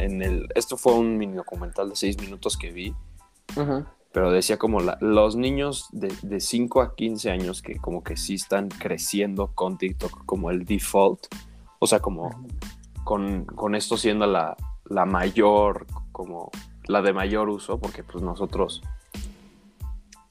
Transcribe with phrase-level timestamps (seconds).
[0.00, 0.48] en el...
[0.54, 2.94] Esto fue un mini documental de seis minutos que vi,
[4.12, 8.16] pero decía como la- los niños de, de 5 a 15 años que como que
[8.16, 11.26] sí están creciendo con TikTok como el default,
[11.78, 12.30] o sea, como
[13.04, 14.56] con, con esto siendo la,
[14.86, 16.50] la mayor, como
[16.86, 18.82] la de mayor uso, porque pues nosotros,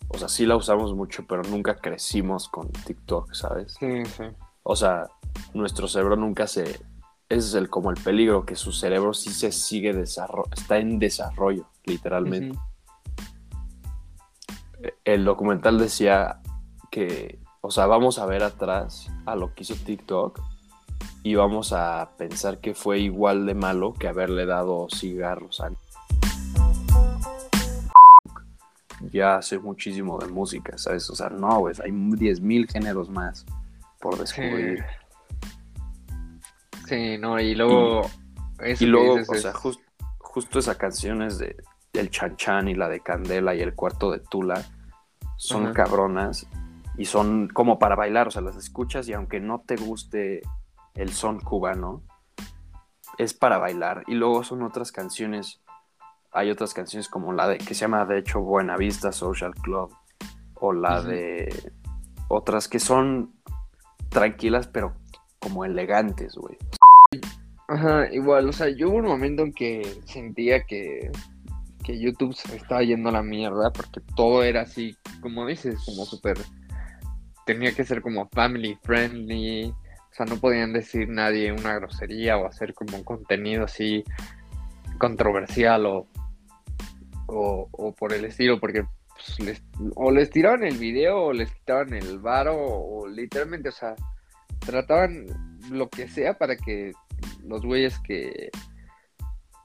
[0.07, 3.75] o sea, sí la usamos mucho, pero nunca crecimos con TikTok, ¿sabes?
[3.79, 4.23] Sí, sí.
[4.63, 5.07] O sea,
[5.53, 6.79] nuestro cerebro nunca se...
[7.27, 10.99] Ese es el, como el peligro, que su cerebro sí se sigue desarrollo, está en
[10.99, 12.55] desarrollo, literalmente.
[12.55, 12.65] Ujú.
[15.03, 16.41] El documental decía
[16.91, 20.39] que, o sea, vamos a ver atrás a lo que hizo TikTok
[21.23, 25.71] y vamos a pensar que fue igual de malo que haberle dado cigarros a...
[29.11, 31.09] Ya sé muchísimo de música, ¿sabes?
[31.09, 33.45] O sea, no, pues hay 10.000 géneros más
[33.99, 34.79] por descubrir.
[34.79, 35.04] Sí,
[37.19, 38.09] no, y luego.
[38.59, 39.79] eso Y luego, dices o sea, jus-
[40.19, 41.55] justo esa canción es de
[41.93, 44.63] El Chan Chan y la de Candela y el cuarto de Tula
[45.37, 46.47] son cabronas
[46.97, 50.41] y son como para bailar, o sea, las escuchas y aunque no te guste
[50.93, 52.03] el son cubano,
[53.17, 54.03] es para bailar.
[54.07, 55.61] Y luego son otras canciones,
[56.31, 59.93] hay otras canciones como la de que se llama de hecho Buenavista Social Club
[60.53, 61.73] o la de
[62.29, 63.33] otras que son
[64.09, 64.93] tranquilas pero
[65.39, 66.57] como elegantes, güey.
[67.67, 71.09] Ajá, igual, o sea, yo hubo un momento en que sentía que,
[71.83, 76.05] que YouTube se estaba yendo a la mierda porque todo era así, como dices, como
[76.05, 76.37] súper.
[77.45, 82.45] Tenía que ser como family friendly, o sea, no podían decir nadie una grosería o
[82.47, 84.03] hacer como un contenido así
[84.99, 86.07] controversial o,
[87.27, 89.63] o, o por el estilo, porque pues, les-
[89.95, 93.95] o les tiraban el video o les quitaban el varo o, o literalmente, o sea,
[94.59, 95.25] trataban
[95.71, 96.91] lo que sea para que
[97.43, 98.49] los güeyes que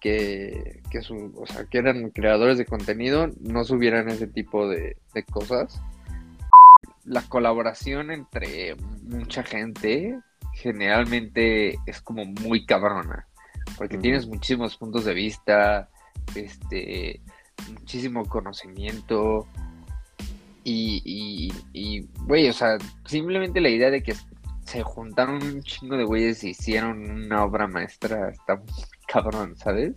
[0.00, 4.96] que, que, su- o sea, que eran creadores de contenido no subieran ese tipo de,
[5.12, 5.80] de cosas.
[7.04, 10.18] La colaboración entre mucha gente
[10.54, 13.26] generalmente es como muy cabrona,
[13.76, 15.90] porque tienes muchísimos puntos de vista,
[16.34, 17.20] este,
[17.70, 19.46] muchísimo conocimiento
[20.64, 24.14] y, y, y, güey, o sea, simplemente la idea de que
[24.70, 29.96] se juntaron un chingo de güeyes y hicieron una obra maestra está muy cabrón, ¿sabes?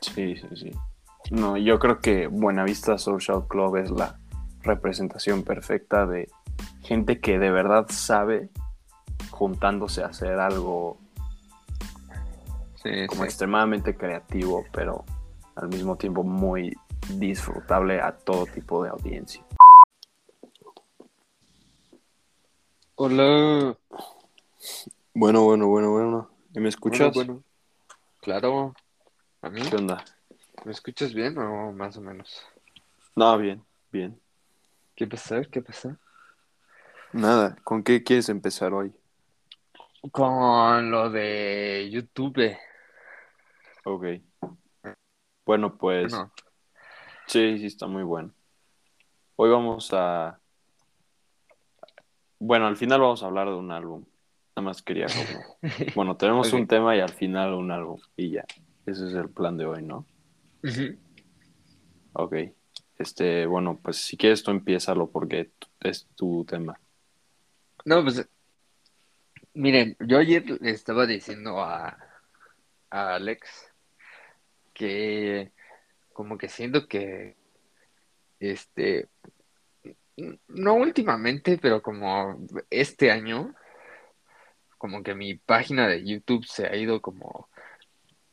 [0.00, 0.70] Sí, sí, sí.
[1.32, 4.20] No, yo creo que Buenavista Social Club es la
[4.62, 6.30] representación perfecta de
[6.82, 8.50] gente que de verdad sabe
[9.30, 10.96] juntándose a hacer algo
[12.76, 13.26] Sí, como sí.
[13.26, 15.04] extremadamente creativo, pero
[15.56, 16.72] al mismo tiempo muy
[17.14, 19.42] disfrutable a todo tipo de audiencia.
[22.96, 23.76] Hola.
[25.14, 26.30] Bueno, bueno, bueno, bueno.
[26.54, 27.12] ¿Y me escuchas?
[27.12, 27.44] Bueno, bueno.
[28.20, 28.74] Claro.
[29.42, 29.62] ¿A mí?
[29.68, 30.04] ¿Qué onda?
[30.64, 32.40] ¿Me escuchas bien o más o menos?
[33.16, 34.20] No, bien, bien.
[34.94, 35.42] ¿Qué pasa?
[35.42, 35.98] ¿Qué pasa?
[37.12, 38.92] Nada, ¿con qué quieres empezar hoy?
[40.12, 42.56] Con lo de YouTube.
[43.84, 44.04] Ok.
[45.44, 46.32] Bueno, pues Bueno,
[47.26, 48.32] sí, sí, está muy bueno.
[49.34, 50.38] Hoy vamos a...
[52.38, 54.04] Bueno, al final vamos a hablar de un álbum.
[54.56, 55.58] Nada más quería como...
[55.94, 58.00] Bueno, tenemos un tema y al final un álbum.
[58.16, 58.44] Y ya.
[58.86, 60.06] Ese es el plan de hoy, ¿no?
[60.62, 60.96] Ujú.
[62.12, 62.34] Ok.
[62.98, 65.50] Este, bueno, pues si quieres tú empiézalo porque
[65.80, 66.78] es tu tema.
[67.84, 68.26] No, pues,
[69.52, 71.98] miren, yo ayer le estaba diciendo a,
[72.90, 73.72] a Alex
[74.72, 75.52] que
[76.12, 77.36] como que siento que,
[78.38, 79.08] este,
[80.48, 82.38] no últimamente, pero como
[82.70, 83.54] este año,
[84.78, 87.48] como que mi página de YouTube se ha ido como,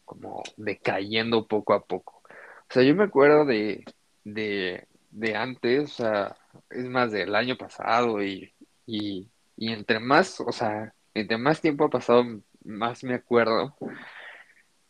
[0.06, 2.22] como decayendo poco a poco.
[2.70, 3.84] O sea, yo me acuerdo de,
[4.24, 6.38] de, de antes, o sea,
[6.70, 8.54] es más del año pasado y,
[8.86, 12.24] y, y entre más, o sea, entre más tiempo ha pasado,
[12.64, 13.76] más me acuerdo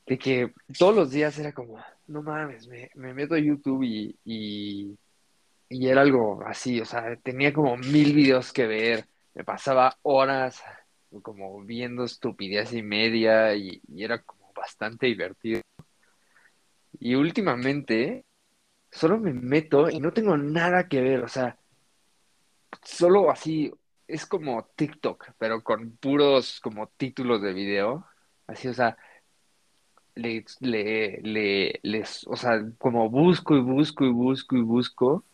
[0.05, 1.77] de que todos los días era como,
[2.07, 4.97] no mames, me, me meto a YouTube y, y,
[5.71, 10.62] y era algo así, o sea, tenía como mil videos que ver, me pasaba horas
[11.23, 15.62] como viendo estupidez y media y, y era como bastante divertido.
[17.00, 18.25] Y últimamente
[18.91, 21.57] solo me meto y no tengo nada que ver, o sea,
[22.83, 23.71] solo así,
[24.07, 28.06] es como TikTok, pero con puros como títulos de video,
[28.45, 28.97] así, o sea,
[30.15, 35.25] le, le, le, les, o sea, como busco y busco y busco y busco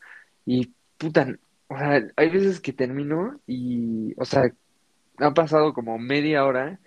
[0.48, 1.28] y puta,
[1.68, 4.50] o sea, hay veces que termino y, o sea,
[5.18, 6.80] ha pasado como media hora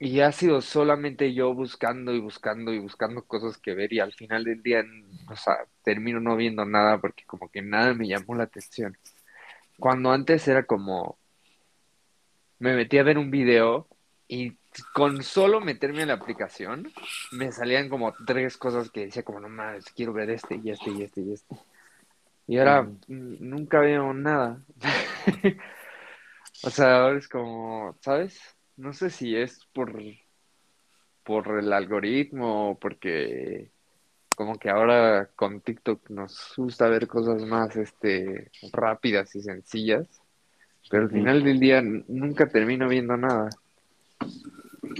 [0.00, 4.12] y ha sido solamente yo buscando y buscando y buscando cosas que ver y al
[4.14, 4.84] final del día,
[5.30, 8.98] o sea, termino no viendo nada porque como que nada me llamó la atención.
[9.78, 11.18] Cuando antes era como,
[12.58, 13.86] me metí a ver un video
[14.26, 14.56] y
[14.92, 16.92] con solo meterme en la aplicación,
[17.30, 20.90] me salían como tres cosas que decía como, no mames, quiero ver este y este
[20.90, 21.56] y este y este.
[22.46, 24.62] Y ahora nunca veo nada.
[26.64, 28.40] o sea, ahora es como, ¿sabes?
[28.76, 29.92] No sé si es por,
[31.24, 33.70] por el algoritmo o porque
[34.36, 40.08] como que ahora con TikTok nos gusta ver cosas más este rápidas y sencillas,
[40.90, 43.50] pero al final del día nunca termino viendo nada.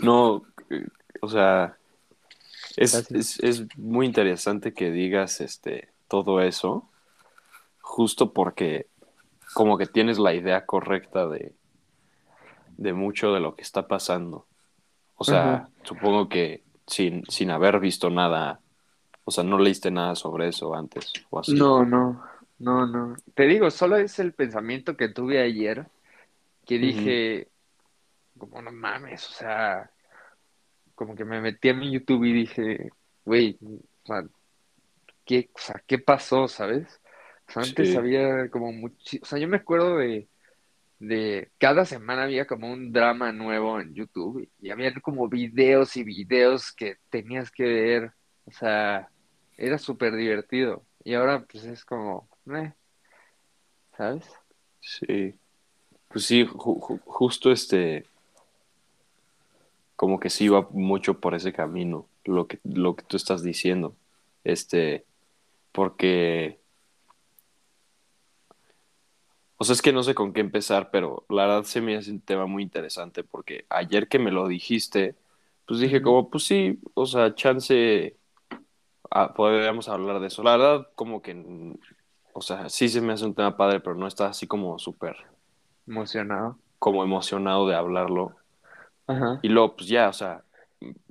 [0.02, 0.86] No, eh,
[1.20, 1.76] o sea,
[2.76, 6.88] es, es, es, muy interesante que digas este todo eso,
[7.92, 8.86] justo porque
[9.52, 11.52] como que tienes la idea correcta de,
[12.78, 14.46] de mucho de lo que está pasando.
[15.16, 18.60] O sea, supongo que sin, sin haber visto nada,
[19.24, 21.52] o sea, no leíste nada sobre eso antes o así.
[21.52, 22.24] No, no,
[22.60, 23.14] no, no.
[23.34, 25.86] Te digo, solo es el pensamiento que tuve ayer,
[26.64, 27.48] que dije,
[28.38, 29.90] como no mames, o sea,
[30.94, 32.90] como que me metí a mi YouTube y dije,
[33.26, 34.24] güey, o sea,
[35.26, 37.01] ¿qué, o sea, ¿qué pasó, sabes?
[37.54, 40.28] Antes había como mucho, o sea, yo me acuerdo de,
[40.98, 46.04] de cada semana había como un drama nuevo en YouTube y había como videos y
[46.04, 48.12] videos que tenías que ver,
[48.44, 49.08] o sea,
[49.56, 52.72] era súper divertido y ahora pues es como, eh,
[53.96, 54.24] ¿sabes?
[54.80, 55.34] Sí,
[56.08, 58.04] pues sí, justo este,
[60.02, 63.94] como que sí va mucho por ese camino, lo que, lo que tú estás diciendo.
[64.42, 65.04] Este,
[65.70, 66.58] porque.
[69.62, 72.10] O sea, es que no sé con qué empezar, pero la verdad se me hace
[72.10, 75.14] un tema muy interesante porque ayer que me lo dijiste,
[75.68, 78.16] pues dije como, pues sí, o sea, chance,
[79.08, 80.42] ah, podríamos hablar de eso.
[80.42, 81.76] La verdad, como que,
[82.32, 85.14] o sea, sí se me hace un tema padre, pero no está así como súper...
[85.86, 86.58] Emocionado.
[86.80, 88.34] Como emocionado de hablarlo.
[89.42, 90.42] Y luego, pues ya, o sea,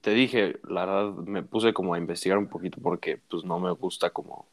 [0.01, 3.71] te dije, la verdad, me puse como a investigar un poquito porque pues no me
[3.71, 4.50] gusta como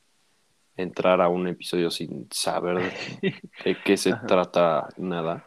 [0.78, 2.92] entrar a un episodio sin saber
[3.64, 5.46] de, qué se trata nada.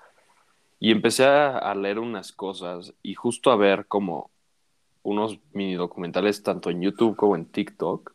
[0.80, 4.30] Y empecé a, leer unas cosas y justo a ver como
[5.04, 8.14] unos mini documentales tanto en YouTube como en TikTok.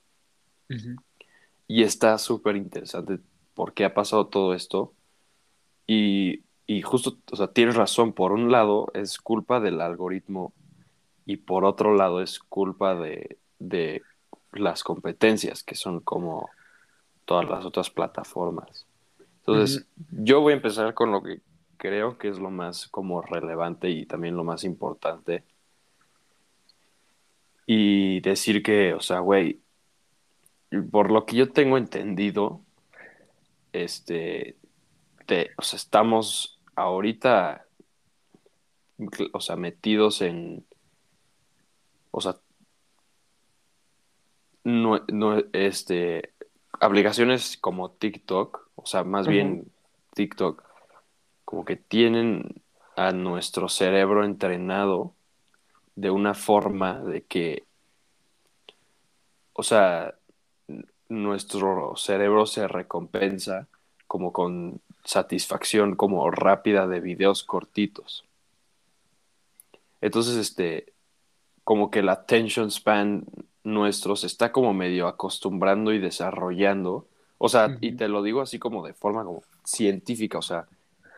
[1.69, 3.19] Y está súper interesante
[3.55, 4.93] por qué ha pasado todo esto.
[5.87, 10.53] Y y justo, o sea, tienes razón, por un lado es culpa del algoritmo
[11.25, 14.03] y por otro lado es culpa de, de
[14.53, 16.51] las competencias, que son como
[17.27, 18.87] todas las otras plataformas.
[19.41, 21.41] Entonces, yo voy a empezar con lo que
[21.77, 25.45] creo que es lo más como relevante y también lo más importante.
[27.67, 29.61] Y decir que, o sea, güey,
[30.91, 32.61] por lo que yo tengo entendido,
[33.73, 34.57] este,
[35.27, 37.67] te, o sea, estamos ahorita,
[39.33, 40.65] o sea, metidos en,
[42.11, 42.37] o sea,
[44.65, 46.33] no, no, este,
[46.81, 49.71] aplicaciones como TikTok, o sea, más bien
[50.15, 50.63] TikTok,
[51.45, 52.63] como que tienen
[52.97, 55.13] a nuestro cerebro entrenado
[55.95, 57.65] de una forma de que,
[59.53, 60.15] o sea,
[61.09, 63.69] nuestro cerebro se recompensa
[64.07, 68.25] como con satisfacción como rápida de videos cortitos.
[70.01, 70.93] Entonces, este,
[71.65, 73.25] como que la attention span
[73.67, 77.09] nuestro se está como medio acostumbrando y desarrollando.
[77.37, 80.67] O sea, y te lo digo así como de forma como científica, o sea,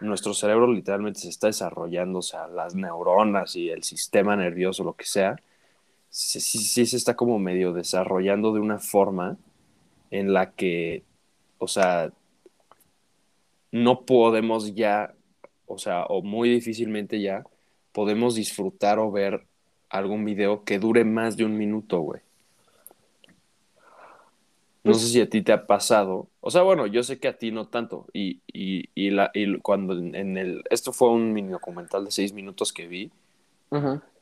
[0.00, 4.94] nuestro cerebro literalmente se está desarrollando, o sea, las neuronas y el sistema nervioso, lo
[4.94, 5.36] que sea,
[6.08, 9.36] sí, sí se está como medio desarrollando de una forma
[10.10, 11.04] en la que,
[11.58, 12.10] o sea,
[13.70, 15.14] no podemos ya,
[15.66, 17.44] o sea, o muy difícilmente ya,
[17.92, 19.44] podemos disfrutar o ver
[19.90, 22.22] algún video que dure más de un minuto, güey.
[24.88, 26.28] No sé si a ti te ha pasado.
[26.40, 28.06] O sea, bueno, yo sé que a ti no tanto.
[28.12, 30.62] Y, y, y, la, y cuando en el...
[30.70, 33.10] Esto fue un mini documental de seis minutos que vi.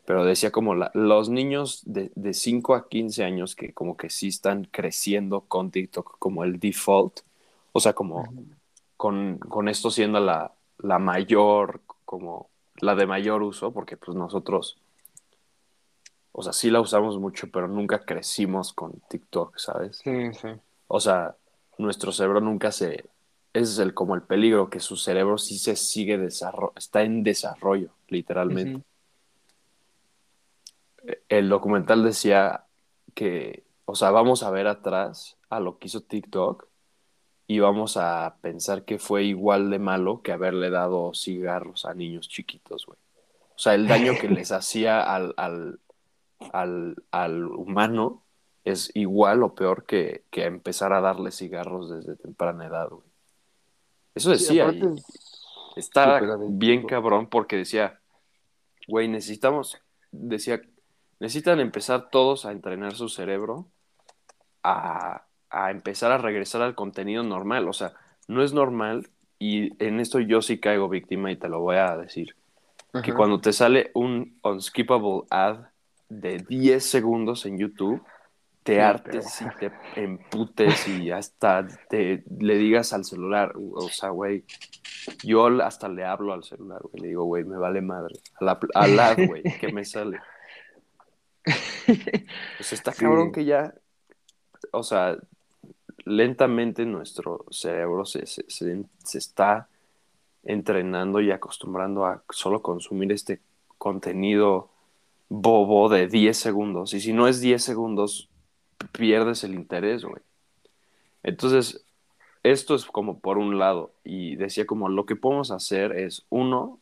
[0.05, 4.11] Pero decía como la, los niños de, de 5 a 15 años que como que
[4.11, 7.21] sí están creciendo con TikTok como el default.
[7.73, 8.25] O sea, como
[8.97, 10.53] con, esto siendo la,
[10.99, 12.49] mayor, como
[12.81, 14.79] la de mayor uso, porque pues nosotros,
[16.39, 19.97] o sea, sí la usamos mucho, pero nunca crecimos con TikTok, ¿sabes?
[20.05, 20.49] Sí, sí.
[20.87, 21.35] O sea,
[21.79, 23.07] nuestro cerebro nunca se,
[23.55, 27.23] ese es el, como el peligro, que su cerebro sí se sigue desarrollo, está en
[27.23, 28.85] desarrollo, literalmente.
[31.31, 32.67] el documental decía
[33.15, 36.67] que, o sea, vamos a ver atrás a lo que hizo TikTok
[37.47, 42.29] y vamos a pensar que fue igual de malo que haberle dado cigarros a niños
[42.29, 42.99] chiquitos, güey.
[43.55, 45.81] O sea, el daño que les hacía al, al,
[46.53, 48.23] al, al humano
[48.65, 53.07] es igual o peor que, que, empezar a darle cigarros desde temprana edad, güey.
[54.15, 54.71] Eso decía.
[54.71, 54.81] Sí,
[55.77, 58.01] está bien cabrón porque decía,
[58.89, 59.79] güey, necesitamos,
[60.11, 60.63] decía,
[61.21, 63.67] necesitan empezar todos a entrenar su cerebro
[64.63, 67.69] a, a empezar a regresar al contenido normal.
[67.69, 67.93] O sea,
[68.27, 71.97] no es normal, y en esto yo sí caigo víctima y te lo voy a
[71.97, 72.35] decir,
[73.03, 75.67] que cuando te sale un unskippable ad
[76.09, 78.03] de 10 segundos en YouTube,
[78.63, 84.45] te hartes y te emputes y hasta te le digas al celular, o sea, güey,
[85.23, 88.17] yo hasta le hablo al celular, güey, le digo, güey, me vale madre,
[88.75, 90.21] a la, güey, que me sale.
[92.57, 93.73] Pues está cabrón que ya,
[94.73, 95.17] o sea,
[96.05, 99.69] lentamente nuestro cerebro se, se, se, está
[100.43, 103.41] entrenando y acostumbrando a solo consumir este
[103.79, 104.71] contenido
[105.29, 106.95] bobo de 10 segundos.
[106.95, 108.29] Y si no es 10 segundos,
[108.93, 110.23] pierdes el interés, güey.
[111.23, 111.85] Entonces,
[112.43, 113.93] esto es como por un lado.
[114.05, 116.81] Y decía como lo que podemos hacer es, uno,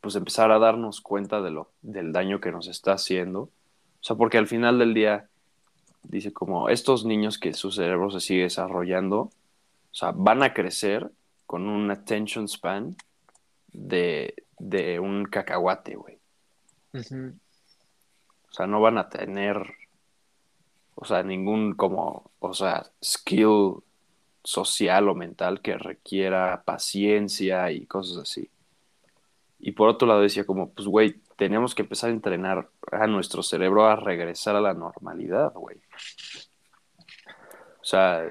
[0.00, 3.40] pues empezar a darnos cuenta de lo, del daño que nos está haciendo.
[3.40, 5.28] O sea, porque al final del día,
[6.02, 11.10] dice como estos niños que su cerebro se sigue desarrollando, o sea, van a crecer
[11.46, 12.96] con un attention span
[13.72, 16.18] de, de un cacahuate, güey.
[18.50, 19.74] O sea, no van a tener,
[20.94, 23.82] o sea, ningún como, o sea, skill
[24.42, 28.50] social o mental que requiera paciencia y cosas así.
[29.60, 33.42] Y por otro lado decía como, pues, güey, tenemos que empezar a entrenar a nuestro
[33.42, 35.76] cerebro a regresar a la normalidad, güey.
[37.80, 38.28] O sea,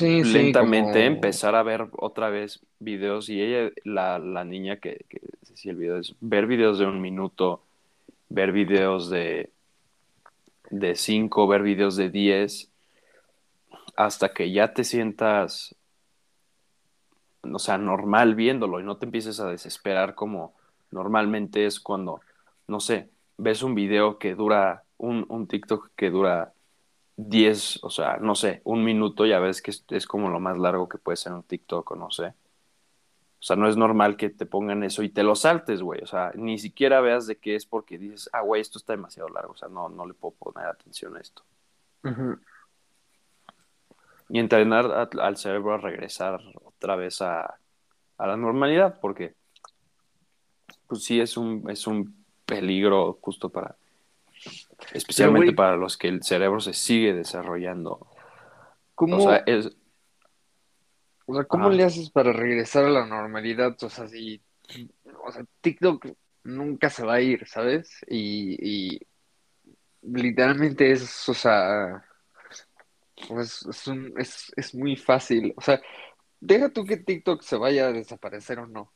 [0.00, 5.20] lentamente empezar a ver otra vez videos y ella, la, la niña que, que
[5.64, 7.62] el video es ver videos de un minuto,
[8.28, 9.50] ver videos de
[10.70, 12.70] de cinco, ver videos de diez,
[13.96, 15.74] hasta que ya te sientas,
[17.42, 20.54] o sea, normal viéndolo y no te empieces a desesperar como
[20.90, 22.20] normalmente es cuando,
[22.66, 26.52] no sé, ves un video que dura, un, un TikTok que dura
[27.28, 30.88] 10, o sea, no sé, un minuto, ya ves que es, como lo más largo
[30.88, 32.28] que puede ser un TikTok o no sé.
[32.28, 36.02] O sea, no es normal que te pongan eso y te lo saltes, güey.
[36.02, 39.28] O sea, ni siquiera veas de qué es porque dices, ah, güey, esto está demasiado
[39.28, 39.52] largo.
[39.52, 41.42] O sea, no, no le puedo poner atención a esto.
[44.28, 47.58] Y entrenar al cerebro a regresar otra vez a,
[48.18, 49.34] a, la normalidad, porque
[50.86, 53.76] pues sí es un, es un peligro justo para,
[54.92, 58.06] Especialmente para los que el cerebro se sigue desarrollando.
[58.94, 59.20] ¿Cómo, o
[61.34, 63.76] sea, ¿cómo le haces para regresar a la normalidad?
[63.82, 64.42] O sea, si,
[65.24, 66.06] o sea, TikTok
[66.44, 68.04] nunca se va a ir, ¿sabes?
[68.08, 69.00] Y, y
[70.02, 72.04] literalmente es, o sea,
[73.28, 75.54] pues, es, un, es, es muy fácil.
[75.56, 75.80] O sea,
[76.40, 78.92] deja tú que TikTok se vaya a desaparecer o no.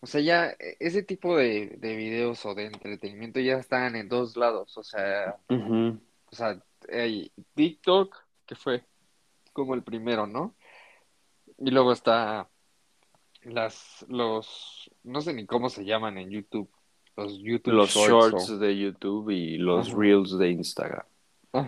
[0.00, 4.08] O sea, ya e, ese tipo de, de videos o de entretenimiento ya están en
[4.08, 4.76] dos lados.
[4.76, 6.60] O sea, o sea,
[6.92, 8.84] hay TikTok, que fue
[9.52, 10.54] como el primero, ¿no?
[11.58, 12.48] Y luego está
[13.42, 16.68] las, los, no sé ni cómo se llaman en YouTube.
[17.16, 21.06] Los YouTube Los shorts, de YouTube y los reels de Instagram.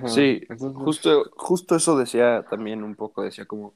[0.07, 0.43] Sí,
[0.75, 3.73] justo, justo eso decía también un poco, decía como,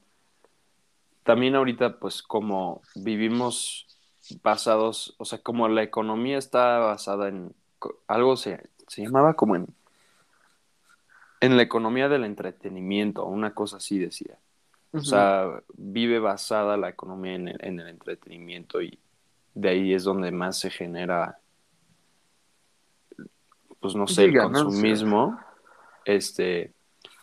[1.23, 3.87] también ahorita pues como vivimos
[4.41, 7.53] basados, o sea, como la economía está basada en
[8.07, 9.67] algo se, se llamaba como en
[11.43, 14.37] en la economía del entretenimiento, una cosa así decía.
[14.93, 18.97] O sea, vive basada la economía en el, entretenimiento y
[19.53, 21.39] de ahí es donde más se genera,
[23.81, 25.37] pues no sé, el consumismo.
[26.05, 26.71] Este,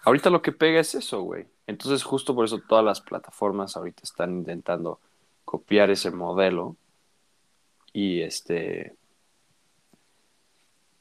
[0.05, 1.47] ahorita lo que pega es eso, güey.
[1.67, 5.01] Entonces justo por eso todas las plataformas ahorita están intentando
[5.47, 6.77] copiar ese modelo
[7.93, 8.95] y este,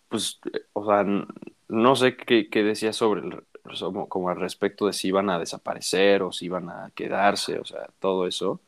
[0.09, 0.39] pues,
[0.73, 1.05] o sea,
[1.67, 3.43] no sé qué, decía sobre el,
[4.09, 7.87] como al respecto de si iban a desaparecer o si iban a quedarse, o sea,
[7.99, 8.59] todo eso.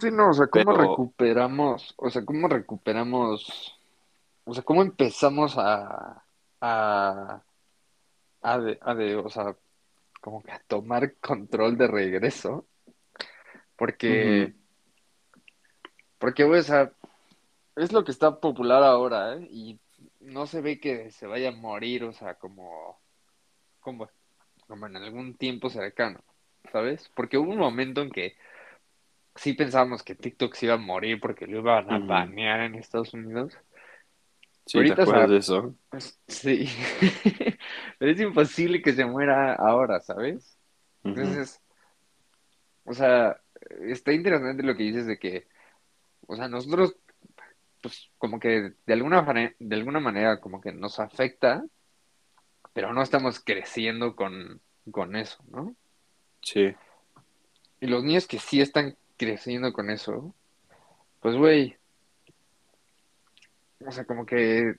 [0.00, 3.78] Sí, no, o sea, ¿cómo recuperamos, o sea, cómo recuperamos,
[4.44, 6.24] o sea, cómo empezamos a,
[6.60, 7.42] a,
[8.40, 9.54] a, de, a de, o sea,
[10.20, 12.66] como que a tomar control de regreso?
[13.76, 14.54] Porque,
[16.18, 16.92] porque, o sea,
[17.76, 19.48] es lo que está popular ahora, ¿eh?
[19.50, 19.80] Y
[20.20, 22.98] no se ve que se vaya a morir, o sea, como,
[23.80, 24.08] como,
[24.66, 26.20] como en algún tiempo cercano,
[26.70, 27.10] ¿sabes?
[27.14, 28.36] Porque hubo un momento en que
[29.34, 33.14] sí pensábamos que TikTok se iba a morir porque lo iban a banear en Estados
[33.14, 33.56] Unidos.
[34.66, 35.74] Sí, Ahorita, ¿te acuerdas o sea, de eso?
[35.90, 36.68] pues, sí,
[37.98, 40.56] pero es imposible que se muera ahora, ¿sabes?
[41.02, 41.60] Entonces,
[42.84, 43.40] o sea,
[43.80, 45.48] está interesante lo que dices de que,
[46.26, 46.96] o sea, nosotros,
[47.82, 49.22] pues, como que de alguna,
[49.58, 51.64] de alguna manera, como que nos afecta,
[52.72, 54.60] pero no estamos creciendo con,
[54.90, 55.74] con eso, ¿no?
[56.40, 56.74] Sí.
[57.80, 60.34] Y los niños que sí están creciendo con eso,
[61.20, 61.76] pues, güey,
[63.86, 64.76] o sea, como que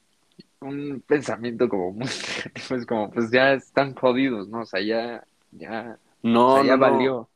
[0.61, 2.07] un pensamiento como muy
[2.45, 4.61] negativo es como, pues ya están jodidos, ¿no?
[4.61, 6.91] O sea, ya, ya, o No, sea, ya no, no.
[6.91, 7.29] valió.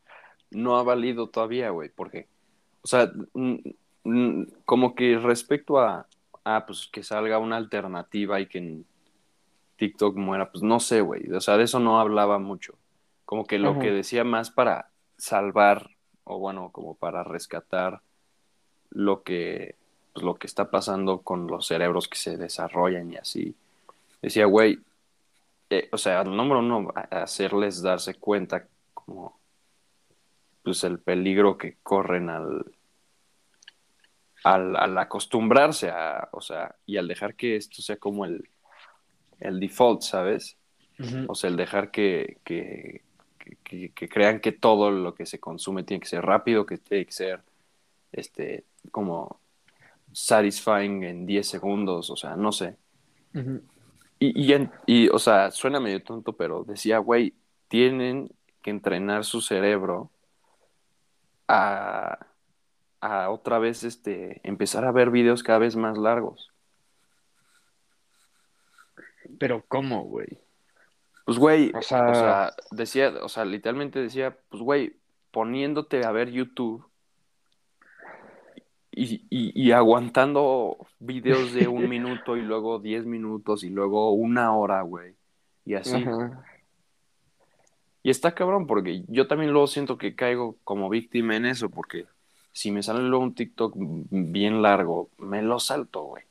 [0.49, 2.27] No ha valido todavía, güey, porque,
[2.81, 3.11] o sea,
[4.65, 6.07] como que respecto a,
[6.43, 8.85] a, pues, que salga una alternativa y que en
[9.77, 11.31] TikTok muera, pues no sé, güey.
[11.31, 12.75] O sea, de eso no hablaba mucho.
[13.25, 15.89] Como que lo que decía más para salvar,
[16.23, 18.01] o bueno, como para rescatar
[18.89, 19.75] lo que,
[20.13, 23.55] pues, lo que está pasando con los cerebros que se desarrollan y así.
[24.21, 24.79] Decía, güey,
[25.69, 29.37] eh, o sea, número uno, hacerles darse cuenta como
[30.63, 32.65] pues el peligro que corren al,
[34.43, 38.49] al, al acostumbrarse a, o sea, y al dejar que esto sea como el,
[39.39, 40.57] el default, ¿sabes?
[41.27, 43.03] O sea, el dejar que, que,
[43.63, 47.05] que, que crean que todo lo que se consume tiene que ser rápido, que tiene
[47.05, 47.41] que ser
[48.11, 49.39] este, como
[50.11, 52.75] satisfying en 10 segundos, o sea, no sé.
[54.19, 57.33] Y, y, en- y, o sea, suena medio tonto, pero decía, güey,
[57.67, 58.31] tienen
[58.63, 60.09] que entrenar su cerebro
[61.47, 62.17] a,
[63.01, 66.51] a otra vez este, empezar a ver videos cada vez más largos.
[69.39, 70.39] Pero ¿cómo, güey?
[71.25, 74.95] Pues, güey, O o sea, sea, decía, o sea, literalmente decía, pues, güey,
[75.31, 76.85] poniéndote a ver YouTube
[78.91, 84.55] y, y, y aguantando videos de un minuto y luego diez minutos y luego una
[84.55, 85.15] hora, güey.
[85.65, 85.95] Y así.
[85.95, 86.43] ajá.
[88.07, 92.05] Y está cabrón porque yo también luego siento que caigo como víctima en eso porque
[92.57, 96.23] si me sale luego un TikTok bien largo, me lo salto, güey.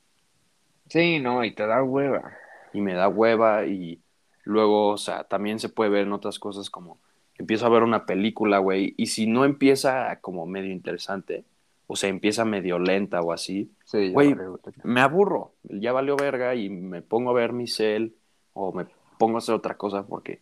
[0.89, 2.33] Sí, no, y te da hueva.
[2.73, 4.01] Y me da hueva y
[4.43, 6.97] luego, o sea, también se puede ver en otras cosas como
[7.37, 11.45] empiezo a ver una película, güey, y si no empieza como medio interesante,
[11.85, 14.35] o sea, empieza medio lenta o así, Sí, güey,
[14.83, 18.15] me aburro, ya valió verga y me pongo a ver mi cel
[18.53, 18.85] o me
[19.19, 20.39] pongo a hacer otra cosa porque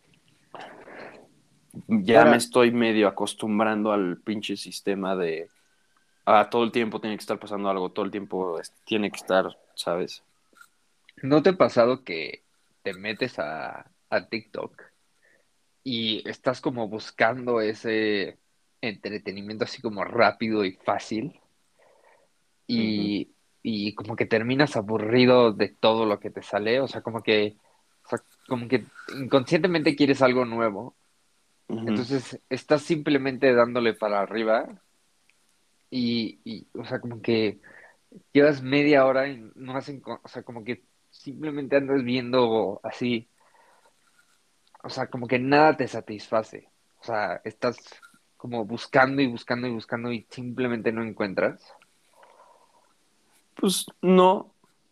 [1.88, 5.50] ya Ahora- me estoy medio acostumbrando al pinche sistema de
[6.26, 9.58] ah, todo el tiempo tiene que estar pasando algo, todo el tiempo tiene que estar,
[9.76, 10.24] ¿sabes?
[11.22, 12.44] ¿No te ha pasado que
[12.84, 14.82] te metes a, a TikTok
[15.84, 18.38] y estás como buscando ese
[18.82, 21.40] entretenimiento así como rápido y fácil
[22.68, 23.30] y,
[23.62, 26.80] y como que terminas aburrido de todo lo que te sale?
[26.80, 27.56] O sea, como que,
[28.06, 28.86] o sea, como que
[29.16, 30.96] inconscientemente quieres algo nuevo.
[31.68, 34.84] Entonces estás simplemente dándole para arriba
[35.90, 37.60] y, o sea, como que
[38.34, 43.28] llevas media hora y no hacen, o sea, como que simplemente andas viendo así,
[44.84, 46.70] o sea, como que nada te satisface.
[47.02, 47.78] O sea, estás
[48.38, 51.64] como buscando y buscando y buscando y simplemente no encuentras.
[53.56, 54.52] Pues no,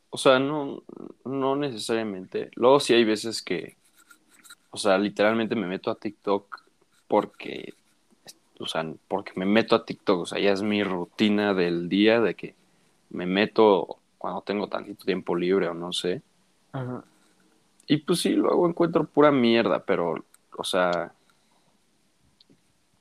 [0.10, 0.84] o sea, no,
[1.26, 2.50] no necesariamente.
[2.56, 3.76] Luego sí hay veces que,
[4.72, 6.64] o sea, literalmente me meto a TikTok
[7.08, 7.74] porque,
[8.64, 12.20] o sea, porque me meto a TikTok, o sea, ya es mi rutina del día
[12.20, 12.56] de que
[13.10, 16.22] me meto cuando tengo tantito tiempo libre o no sé.
[16.72, 17.04] Ajá.
[17.88, 20.24] Y pues sí, luego encuentro pura mierda, pero,
[20.58, 21.14] o sea,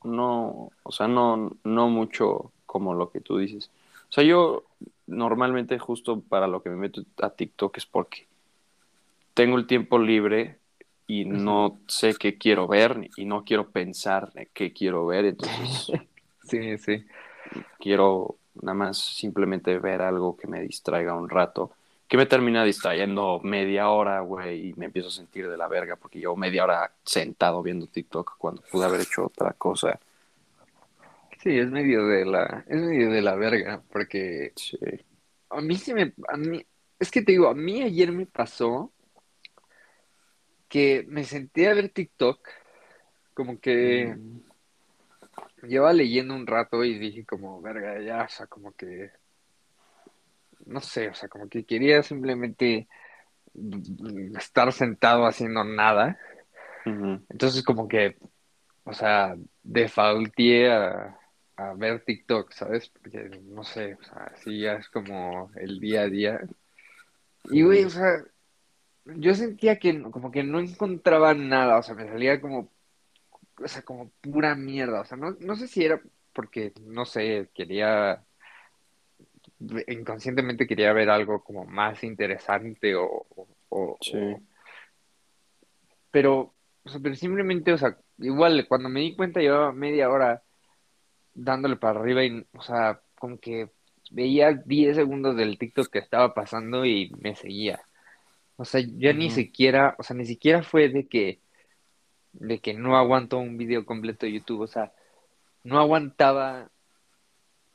[0.04, 3.70] no, o sea, no, no mucho como lo que tú dices.
[4.08, 4.64] O sea, yo
[5.06, 8.26] normalmente justo para lo que me meto a TikTok es porque
[9.34, 10.58] tengo el tiempo libre
[11.20, 15.92] y no sé qué quiero ver y no quiero pensar en qué quiero ver, entonces
[16.42, 17.10] Sí, sí.
[17.78, 21.72] quiero nada más simplemente ver algo que me distraiga un rato,
[22.08, 25.96] que me termina distrayendo media hora, güey, y me empiezo a sentir de la verga
[25.96, 29.98] porque llevo media hora sentado viendo TikTok cuando pude haber hecho otra cosa.
[31.42, 34.76] Sí, es medio de la, es medio de la verga, porque Sí.
[35.50, 36.64] a mí sí me, a mí,
[36.98, 38.92] es que te digo, a mí ayer me pasó
[40.72, 42.48] que me senté a ver TikTok,
[43.34, 44.16] como que
[45.64, 49.10] llevaba leyendo un rato y dije como, verga, ya, o sea, como que
[50.64, 52.88] no sé, o sea, como que quería simplemente
[54.38, 56.18] estar sentado haciendo nada.
[56.86, 58.16] Entonces como que,
[58.84, 61.18] o sea, defaulté a,
[61.56, 62.88] a ver TikTok, ¿sabes?
[62.88, 66.40] Porque no sé, o sea, así ya es como el día a día.
[67.50, 68.24] Y güey, o sea,
[69.04, 72.70] yo sentía que como que no encontraba nada, o sea, me salía como,
[73.58, 76.00] o sea, como pura mierda, o sea, no, no sé si era
[76.32, 78.24] porque, no sé, quería,
[79.88, 83.26] inconscientemente quería ver algo como más interesante o,
[83.68, 84.36] o, sí.
[86.10, 90.42] pero, o sea, pero simplemente, o sea, igual cuando me di cuenta llevaba media hora
[91.34, 93.70] dándole para arriba y, o sea, como que
[94.10, 97.82] veía 10 segundos del TikTok que estaba pasando y me seguía.
[98.56, 101.40] O sea, yo ni siquiera, o sea, ni siquiera fue de que,
[102.32, 104.92] de que no aguanto un video completo de YouTube, o sea,
[105.64, 106.70] no aguantaba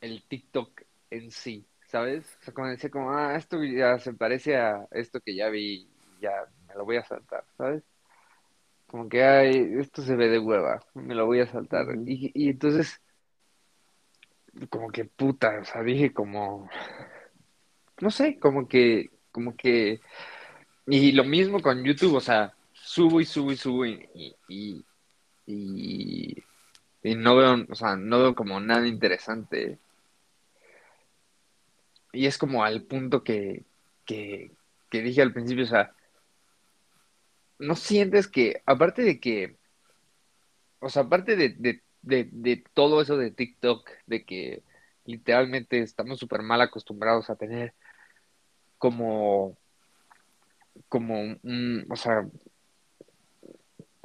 [0.02, 2.38] el TikTok en sí, ¿sabes?
[2.42, 5.90] O sea, como decía como, ah, esto ya se parece a esto que ya vi,
[6.22, 7.84] ya me lo voy a saltar, ¿sabes?
[8.88, 11.88] Como que, ay, esto se ve de hueva, me lo voy a saltar.
[12.06, 13.02] y, y entonces,
[14.70, 16.70] como que puta, o sea, dije como,
[18.02, 20.00] no sé, como que, como que,
[20.88, 24.86] y lo mismo con YouTube, o sea, subo y subo y subo y, y,
[25.46, 26.44] y,
[27.16, 29.80] no veo, o sea, no veo como nada interesante.
[32.14, 33.64] Y es como al punto que,
[34.06, 34.52] que,
[34.90, 35.94] que dije al principio, o sea,
[37.60, 39.58] no sientes que, aparte de que,
[40.80, 44.64] o sea, aparte de, de de, de todo eso de TikTok, de que
[45.06, 47.74] literalmente estamos súper mal acostumbrados a tener
[48.78, 49.58] como,
[50.90, 52.28] como un, o sea,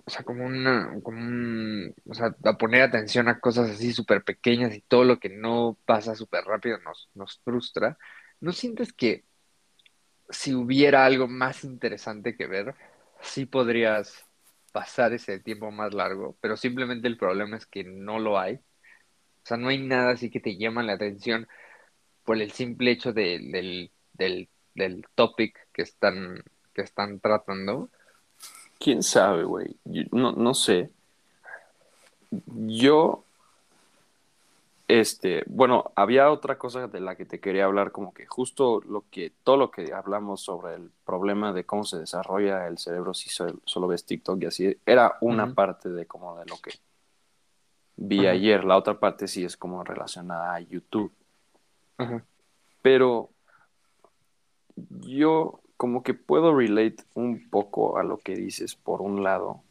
[0.05, 4.25] o sea, como una, como un, o sea, a poner atención a cosas así súper
[4.25, 7.99] pequeñas y todo lo que no pasa súper rápido nos, nos frustra.
[8.41, 9.25] ¿No sientes que
[10.31, 12.75] si hubiera algo más interesante que ver,
[13.21, 14.25] sí podrías
[14.73, 18.57] pasar ese tiempo más largo, pero simplemente el problema es que no lo hay.
[18.57, 21.49] O sea, no hay nada así que te llama la atención
[22.25, 23.53] por el simple hecho del,
[24.13, 27.89] del, del topic que están, que están tratando.
[28.79, 29.77] ¿Quién sabe, güey?
[30.11, 30.91] No, no sé.
[32.47, 33.25] Yo
[34.93, 39.05] este, bueno, había otra cosa de la que te quería hablar, como que justo lo
[39.11, 43.31] que, todo lo que hablamos sobre el problema de cómo se desarrolla el cerebro si
[43.31, 46.73] solo, ves TikTok y así, era una parte de como de lo que
[47.97, 51.11] vi ayer, la otra parte sí es como relacionada a YouTube.
[52.83, 53.31] Pero
[54.77, 59.65] yo como que puedo relate un poco a lo que dices por un lado,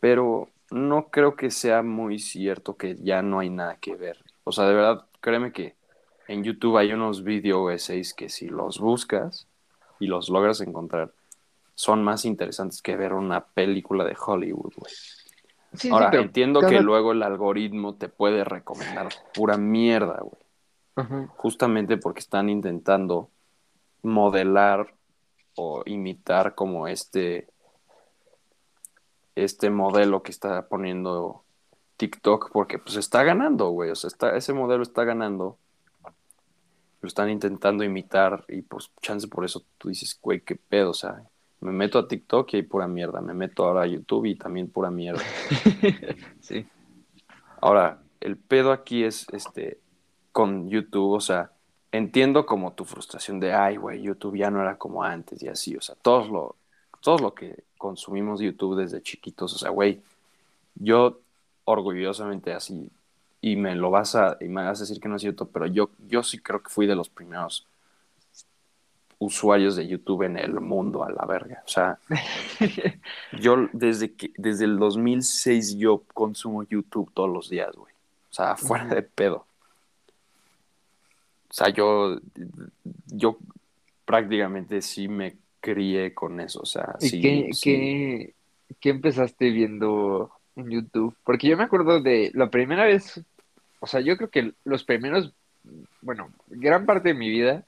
[0.00, 4.24] pero no creo que sea muy cierto que ya no hay nada que ver.
[4.44, 5.74] O sea, de verdad, créeme que
[6.26, 9.46] en YouTube hay unos video essays que si los buscas
[10.00, 11.12] y los logras encontrar,
[11.74, 15.92] son más interesantes que ver una película de Hollywood, güey.
[15.92, 21.26] Ahora, entiendo que luego el algoritmo te puede recomendar pura mierda, güey.
[21.36, 23.28] Justamente porque están intentando
[24.04, 24.94] modelar
[25.56, 27.48] o imitar como este
[29.34, 31.44] este modelo que está poniendo
[31.96, 33.90] TikTok porque pues está ganando, güey.
[33.90, 35.58] O sea, está, ese modelo está ganando.
[37.00, 40.90] Lo están intentando imitar y pues chance por eso tú dices, güey, qué pedo.
[40.90, 41.22] O sea,
[41.60, 43.20] me meto a TikTok y hay pura mierda.
[43.20, 45.22] Me meto ahora a YouTube y también pura mierda.
[46.40, 46.66] sí.
[47.60, 49.80] Ahora, el pedo aquí es este
[50.32, 51.52] con YouTube, o sea,
[51.94, 55.76] entiendo como tu frustración de, ay, güey, YouTube ya no era como antes y así,
[55.76, 56.56] o sea, todos lo,
[57.00, 60.00] todos lo que consumimos YouTube desde chiquitos, o sea, güey,
[60.74, 61.20] yo
[61.64, 62.90] orgullosamente así,
[63.40, 65.66] y me lo vas a, y me vas a decir que no es cierto, pero
[65.66, 67.64] yo, yo sí creo que fui de los primeros
[69.20, 71.62] usuarios de YouTube en el mundo a la verga.
[71.64, 71.98] O sea,
[73.40, 77.92] yo desde que, desde el 2006 yo consumo YouTube todos los días, güey.
[78.30, 79.46] O sea, fuera de pedo.
[81.54, 82.18] O sea, yo,
[83.06, 83.38] yo
[84.04, 88.34] prácticamente sí me crié con eso, o sea, ¿Y qué,
[88.80, 91.16] Qué, empezaste viendo en YouTube?
[91.22, 93.24] Porque yo me acuerdo de la primera vez,
[93.78, 95.32] o sea, yo creo que los primeros,
[96.02, 97.64] bueno, gran parte de mi vida,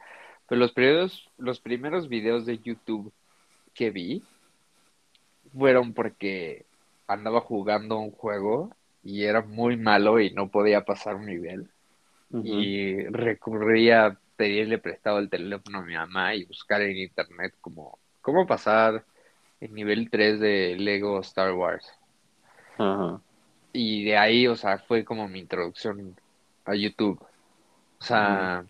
[0.49, 3.12] pero los primeros, los primeros videos de YouTube
[3.72, 4.25] que vi
[5.57, 6.66] fueron porque
[7.07, 11.70] andaba jugando un juego y era muy malo y no podía pasar un nivel.
[12.30, 18.46] Y recurría pedirle prestado el teléfono a mi mamá y buscar en internet como cómo
[18.46, 19.04] pasar
[19.60, 21.90] el nivel 3 de Lego Star Wars.
[23.72, 26.16] Y de ahí, o sea, fue como mi introducción
[26.64, 27.20] a YouTube.
[27.98, 28.66] O sea,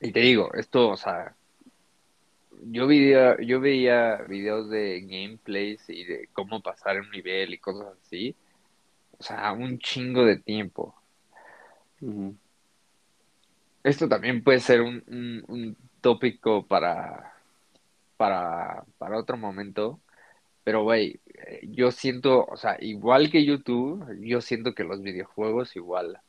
[0.00, 1.34] Y te digo, esto, o sea,
[2.62, 7.96] yo veía, yo veía videos de gameplays y de cómo pasar un nivel y cosas
[8.02, 8.34] así.
[9.18, 10.94] O sea, un chingo de tiempo.
[13.82, 15.02] Esto también puede ser un,
[15.48, 17.34] un, tópico para,
[18.16, 20.00] para, para otro momento.
[20.64, 21.20] Pero, güey,
[21.62, 26.20] yo siento, o sea, igual que YouTube, yo siento que los videojuegos igual.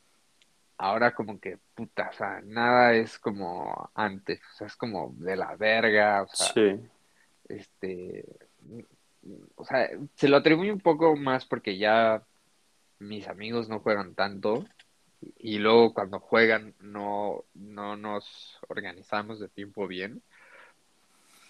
[0.76, 5.34] Ahora como que, puta, o sea, nada es como antes, o sea, es como de
[5.34, 6.80] la verga, o sea, Sí.
[7.48, 8.24] este,
[9.56, 12.22] o sea, se lo atribuye un poco más porque ya
[13.00, 14.64] mis amigos no juegan tanto
[15.38, 20.22] y luego cuando juegan no, no nos organizamos de tiempo bien.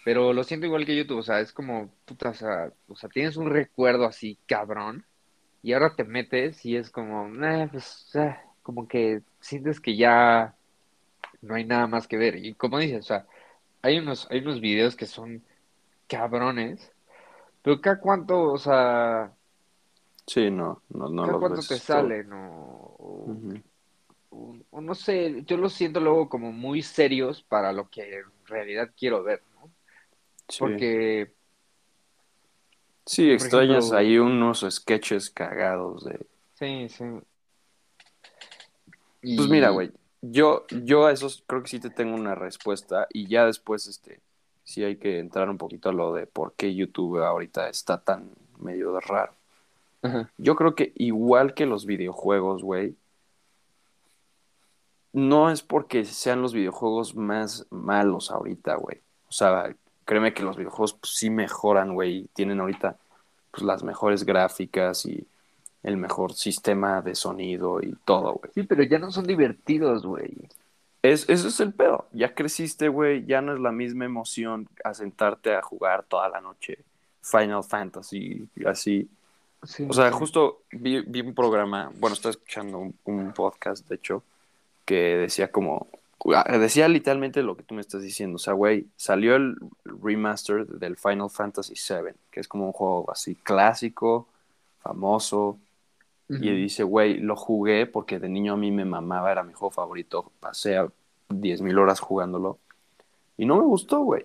[0.05, 3.11] Pero lo siento igual que YouTube, o sea, es como, puta, o sea, o sea,
[3.11, 5.05] tienes un recuerdo así cabrón
[5.63, 10.55] y ahora te metes y es como, eh, pues, eh, como que sientes que ya
[11.43, 12.37] no hay nada más que ver.
[12.37, 13.27] Y como dices, o sea,
[13.83, 15.43] hay unos, hay unos videos que son
[16.09, 16.93] cabrones,
[17.63, 19.33] pero cada cuánto, o sea,
[20.29, 21.85] Sí, no, no, no cuánto ves te todo.
[21.87, 23.63] salen o, o- Ujú.
[24.31, 28.47] o- o no sé, yo los siento luego como muy serios para lo que en
[28.47, 29.73] realidad quiero ver, ¿no?
[30.49, 30.59] Sí.
[30.61, 31.35] Porque,
[33.07, 36.27] Sí, por extrañas ejemplo, ahí unos sketches cagados de...
[36.55, 37.05] sí, sí.
[39.23, 39.91] Pues mira, güey,
[40.23, 44.21] yo, yo a esos creo que sí te tengo una respuesta y ya después, este,
[44.65, 48.31] sí hay que entrar un poquito a lo de por qué YouTube ahorita está tan
[48.59, 49.38] medio raro.
[50.03, 52.97] Ajá, Yo creo que igual que los videojuegos, güey,
[55.13, 59.01] no es porque sean los videojuegos más malos ahorita, güey.
[59.29, 62.29] O sea, créeme que los videojuegos pues, sí mejoran, güey.
[62.35, 62.97] Tienen ahorita
[63.51, 65.27] pues, las mejores gráficas y
[65.83, 68.51] el mejor sistema de sonido y todo, güey.
[68.53, 70.35] sí, pero ya no son divertidos, güey.
[71.03, 72.09] Es, eso es el pedo.
[72.13, 73.25] Ya creciste, güey.
[73.25, 76.85] Ya no es la misma emoción a sentarte a jugar toda la noche
[77.23, 79.09] Final Fantasy así.
[79.63, 80.13] Sí, O sea, sí.
[80.13, 84.23] justo vi, vi un programa, bueno, estaba escuchando un, un podcast, de hecho,
[84.85, 85.89] que decía como,
[86.59, 88.37] decía literalmente lo que tú me estás diciendo.
[88.37, 93.11] O sea, güey, salió el remaster del Final Fantasy VII, que es como un juego
[93.11, 94.29] así clásico,
[94.81, 95.59] famoso.
[96.31, 99.71] Y dice, güey, lo jugué porque de niño a mí me mamaba, era mi juego
[99.71, 100.31] favorito.
[100.41, 100.87] Pasé a
[101.31, 102.59] 10.000 horas jugándolo.
[103.39, 104.25] Y no me gustó, güey.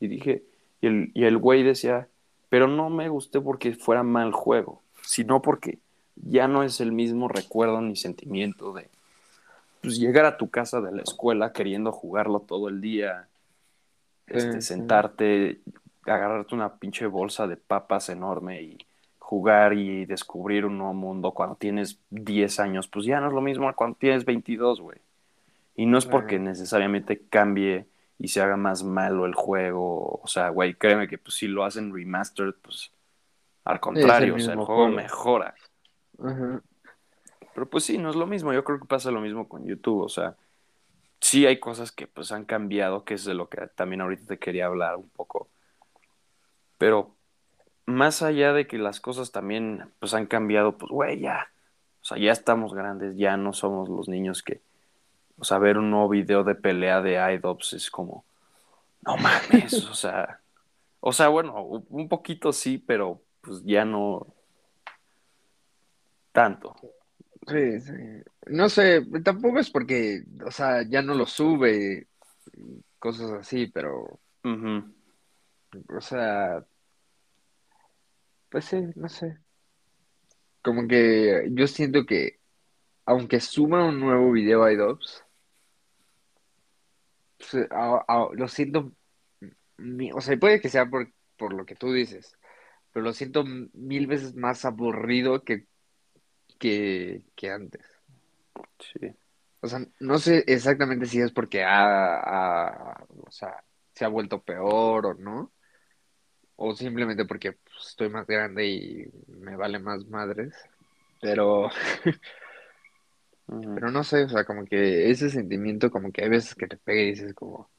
[0.00, 0.44] Y dije,
[0.80, 2.08] y el, y el güey decía,
[2.56, 5.78] pero no me gusté porque fuera mal juego, sino porque
[6.14, 8.88] ya no es el mismo recuerdo ni sentimiento de
[9.82, 13.28] pues, llegar a tu casa de la escuela queriendo jugarlo todo el día,
[14.26, 14.68] este, sí.
[14.68, 15.60] sentarte,
[16.06, 18.78] agarrarte una pinche bolsa de papas enorme y
[19.18, 23.42] jugar y descubrir un nuevo mundo cuando tienes 10 años, pues ya no es lo
[23.42, 24.98] mismo cuando tienes 22, güey.
[25.74, 27.84] Y no es porque necesariamente cambie
[28.18, 30.20] y se haga más malo el juego.
[30.22, 32.92] O sea, güey, créeme que pues, si lo hacen remastered, pues
[33.64, 34.96] al contrario, o sea, el juego juego.
[34.96, 35.54] mejora.
[36.22, 36.62] Ajá.
[37.54, 38.52] Pero pues sí, no es lo mismo.
[38.52, 40.02] Yo creo que pasa lo mismo con YouTube.
[40.02, 40.36] O sea,
[41.20, 44.38] sí hay cosas que pues han cambiado, que es de lo que también ahorita te
[44.38, 45.48] quería hablar un poco.
[46.78, 47.16] Pero
[47.86, 51.48] más allá de que las cosas también pues han cambiado, pues güey, ya.
[52.02, 54.60] O sea, ya estamos grandes, ya no somos los niños que,
[55.38, 58.24] o sea, ver un nuevo video de pelea de iDops es como,
[59.02, 60.40] no mames, o sea,
[61.00, 64.26] o sea, bueno, un poquito sí, pero pues ya no
[66.32, 66.74] tanto.
[67.46, 67.92] Sí, sí.
[68.46, 72.08] No sé, tampoco es porque, o sea, ya no lo sube,
[72.98, 76.64] cosas así, pero, o sea,
[78.50, 79.38] pues sí, no sé.
[80.62, 82.40] Como que yo siento que,
[83.04, 85.24] aunque suba un nuevo video a pues,
[87.70, 88.92] a- a- lo siento,
[90.14, 92.36] o sea, puede que sea por, por lo que tú dices,
[92.92, 95.66] pero lo siento mil veces más aburrido que,
[96.58, 97.84] que, que antes.
[98.78, 99.12] Sí.
[99.60, 104.42] O sea, no sé exactamente si es porque ha, ha- o sea, se ha vuelto
[104.42, 105.52] peor o no,
[106.56, 110.54] o simplemente porque pues, estoy más grande y me vale más madres,
[111.20, 111.70] pero,
[113.48, 113.74] Ujú.
[113.74, 116.76] pero no sé, o sea, como que ese sentimiento como que hay veces que te
[116.76, 117.70] pega y dices como,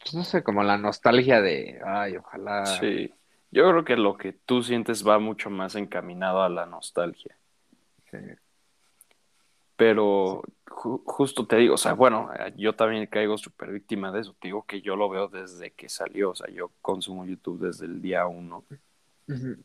[0.00, 3.12] pues no sé, como la nostalgia de, ay, ojalá, Sí.
[3.52, 7.36] Yo creo que lo que tú sientes va mucho más encaminado a la nostalgia.
[8.10, 8.18] sí,
[9.76, 14.20] Pero ju- justo te digo, o sea, bueno, eh, yo también caigo súper víctima de
[14.20, 14.34] eso.
[14.38, 17.86] Te digo que yo lo veo desde que salió, o sea, yo consumo YouTube desde
[17.86, 18.64] el día uno.
[19.28, 19.56] Ujú.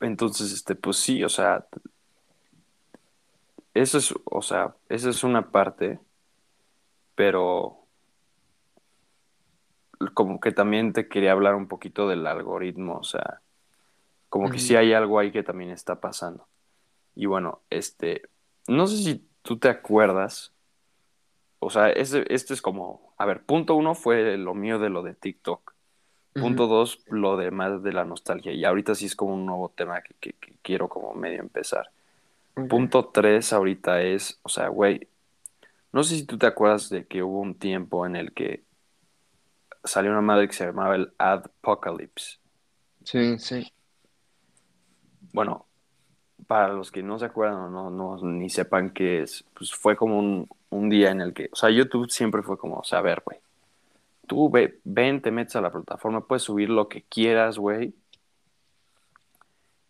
[0.00, 1.66] Entonces, este, pues sí, o sea,
[3.74, 6.00] eso es, o sea, esa es una parte,
[7.14, 7.80] pero
[10.14, 13.42] como que también te quería hablar un poquito del algoritmo, o sea,
[14.30, 16.46] como que sí hay algo ahí que también está pasando.
[17.14, 18.22] Y bueno, este,
[18.66, 20.52] no sé si tú te acuerdas,
[21.58, 25.02] o sea, este, este es como, a ver, punto uno fue lo mío de lo
[25.02, 25.74] de TikTok.
[26.32, 28.52] Punto dos, lo demás de la nostalgia.
[28.52, 31.90] Y ahorita sí es como un nuevo tema que, quiero como medio empezar.
[32.68, 35.08] Punto tres ahorita es, o sea, güey,
[35.92, 38.62] no sé si tú te acuerdas de que hubo un tiempo en el que
[39.82, 42.38] salió una madre que se llamaba el Adpocalypse.
[43.02, 43.72] Sí, sí.
[45.32, 45.66] Bueno,
[46.46, 49.96] para los que no se acuerdan o no, no, ni sepan qué es, pues fue
[49.96, 52.98] como un, un, día en el que, o sea, YouTube siempre fue como, o sea,
[52.98, 53.38] a ver, güey,
[54.30, 57.96] tú ve, ven, te metes a la plataforma, puedes subir lo que quieras, güey.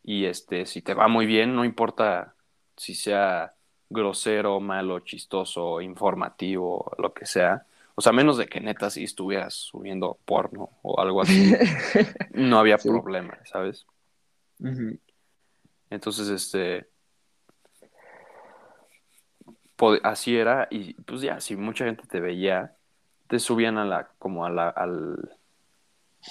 [0.03, 2.35] Y este, si te va muy bien, no importa
[2.75, 3.53] si sea
[3.91, 9.53] grosero, malo, chistoso, informativo, lo que sea, o sea, menos de que neta si estuvieras
[9.53, 11.53] subiendo porno o algo así,
[12.33, 13.85] no había problema, ¿sabes?
[15.91, 16.89] Entonces, este,
[20.03, 22.75] así era y pues ya, si mucha gente te veía,
[23.31, 25.37] te subían a la, como a la, al,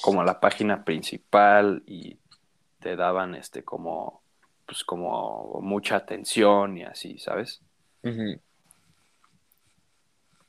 [0.02, 2.18] como a la página principal y
[2.82, 4.22] te daban, este, como,
[4.66, 7.62] pues como mucha atención y así, ¿sabes?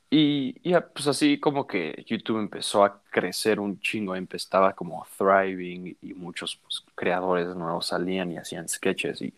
[0.09, 5.95] Y, ya, pues así como que YouTube empezó a crecer un chingo, empezaba como thriving
[6.01, 9.33] y muchos pues, creadores nuevos salían y hacían sketches y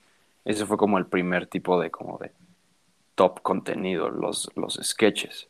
[0.45, 2.31] ese fue como el primer tipo de como de
[3.13, 5.47] top contenido, los, los sketches.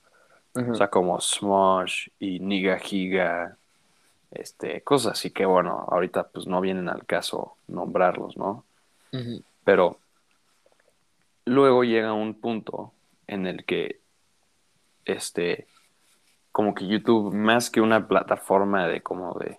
[0.55, 3.57] O sea, como Smosh y Niga Giga,
[4.31, 8.63] este, cosas así que bueno, ahorita pues no vienen al caso nombrarlos, ¿no?
[9.63, 9.97] Pero
[11.45, 12.91] luego llega un punto
[13.27, 13.99] en el que
[15.05, 15.67] este,
[16.51, 19.57] como que YouTube, más que una plataforma de como de,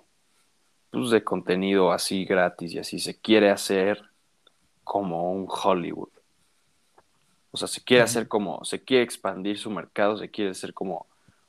[0.90, 4.02] pues de contenido así gratis y así, se quiere hacer
[4.84, 6.13] como un Hollywood.
[7.54, 11.06] O sea, se quiere hacer como, se quiere expandir su mercado, se quiere hacer como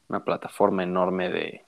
[0.07, 1.63] una plataforma enorme de,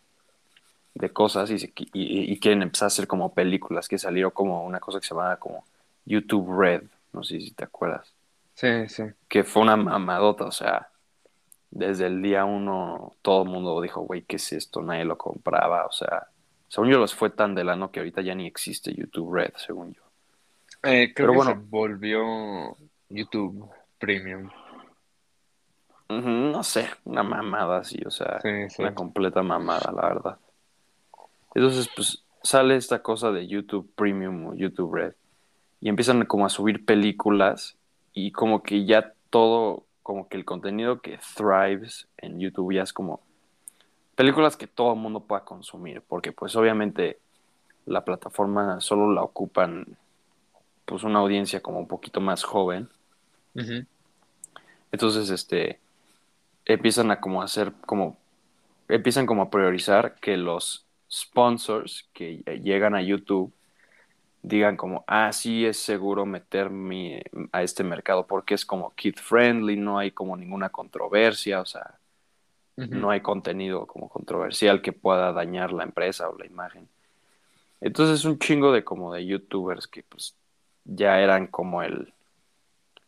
[0.94, 5.00] de cosas y, y, quieren empezar a hacer como películas que salieron como una cosa
[5.00, 5.66] que se llamaba como
[6.06, 8.14] YouTube Red, no sé si te acuerdas.
[8.54, 9.06] Sí, sí.
[9.28, 10.88] Que fue una mamadota, o sea,
[11.72, 14.84] desde el día uno todo el mundo dijo, güey, ¿qué es esto?
[14.84, 16.28] Nadie lo compraba, o sea,
[16.68, 19.96] según yo los fue tan de lano que ahorita ya ni existe YouTube Red, según
[19.96, 20.04] yo.
[20.84, 22.78] Eh, creo Pero que bueno, se volvió
[23.10, 23.68] YouTube
[24.00, 24.50] Premium.
[26.10, 28.40] no sé, una mamada así, o sea,
[28.80, 30.38] una completa mamada, la verdad.
[31.54, 35.14] Entonces, pues sale esta cosa de YouTube Premium o YouTube Red
[35.82, 37.76] y empiezan como a subir películas
[38.14, 42.94] y como que ya todo como que el contenido que thrives en YouTube ya es
[42.94, 43.20] como
[44.16, 47.20] películas que todo el mundo pueda consumir, porque pues obviamente
[47.86, 49.86] la plataforma solo la ocupan
[50.86, 52.90] pues una audiencia como un poquito más joven.
[54.92, 55.80] Entonces, este,
[56.66, 58.18] empiezan a como hacer como,
[58.88, 63.54] empiezan como a priorizar que los sponsors que llegan a YouTube
[64.42, 69.76] digan como, ah, sí es seguro meterme a este mercado porque es como kid friendly,
[69.76, 72.00] no hay como ninguna controversia, o sea,
[72.76, 76.88] no hay contenido como controversial que pueda dañar la empresa o la imagen.
[77.82, 80.36] Entonces un chingo de como de youtubers que pues
[80.86, 82.14] ya eran como el,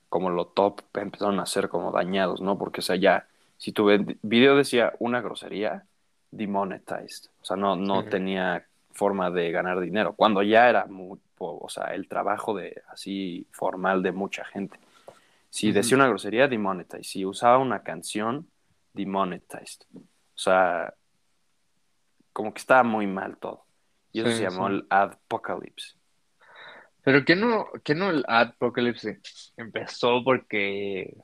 [0.10, 2.58] como lo top, empezaron a ser como dañados, ¿no?
[2.58, 3.90] Porque o sea, ya, si tu
[4.22, 5.86] video decía una grosería,
[6.32, 11.70] demonetized, o sea, no, no tenía forma de ganar dinero, cuando ya era muy, o
[11.70, 14.80] sea, el trabajo de así formal de mucha gente.
[15.50, 17.04] Si decía una grosería, demonetized.
[17.04, 18.48] Si usaba una canción,
[18.94, 19.82] demonetized.
[19.96, 20.02] O
[20.36, 20.94] sea,
[22.34, 23.66] como que estaba muy mal todo.
[24.12, 25.96] Y eso se llamó el Adpocalypse.
[27.04, 29.20] Pero que no, que no el Adpocalypse
[29.58, 31.16] empezó porque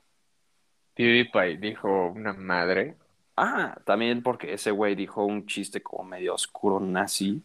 [0.94, 2.96] PewDiePie dijo una madre.
[3.36, 7.42] Ah, también porque ese güey dijo un chiste como medio oscuro nazi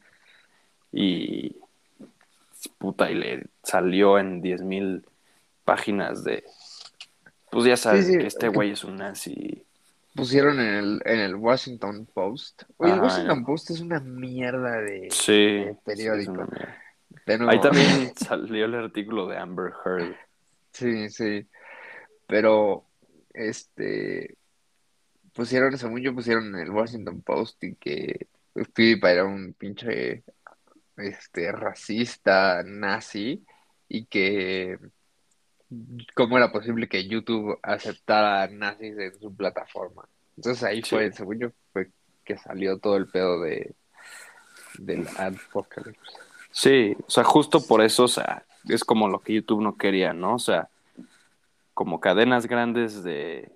[0.92, 1.58] y
[2.78, 5.04] puta, y le salió en 10.000
[5.64, 6.44] páginas de,
[7.50, 9.66] pues ya sabes que este güey es un nazi.
[10.14, 12.64] Pusieron en el, en el Washington Post.
[12.78, 16.48] Oye, el Washington Post es una mierda de, periódico.
[17.48, 20.16] Ahí también salió el artículo de Amber Heard.
[20.72, 21.46] Sí, sí.
[22.28, 22.86] Pero,
[23.34, 24.36] este,
[25.34, 30.24] pusieron, según yo, pusieron en el Washington Post y que PewDiePie era un pinche
[30.98, 33.44] este, racista, nazi,
[33.88, 34.78] y que
[36.16, 40.08] cómo era posible que YouTube aceptara nazis en su plataforma.
[40.38, 41.92] Entonces ahí fue, según yo, fue
[42.24, 43.74] que salió todo el pedo de
[44.78, 46.31] del apocalypse.
[46.52, 50.14] Sí, o sea, justo por eso, o sea, es como lo que YouTube no quería,
[50.14, 50.36] ¿no?
[50.36, 50.70] O sea,
[51.74, 53.52] como cadenas grandes de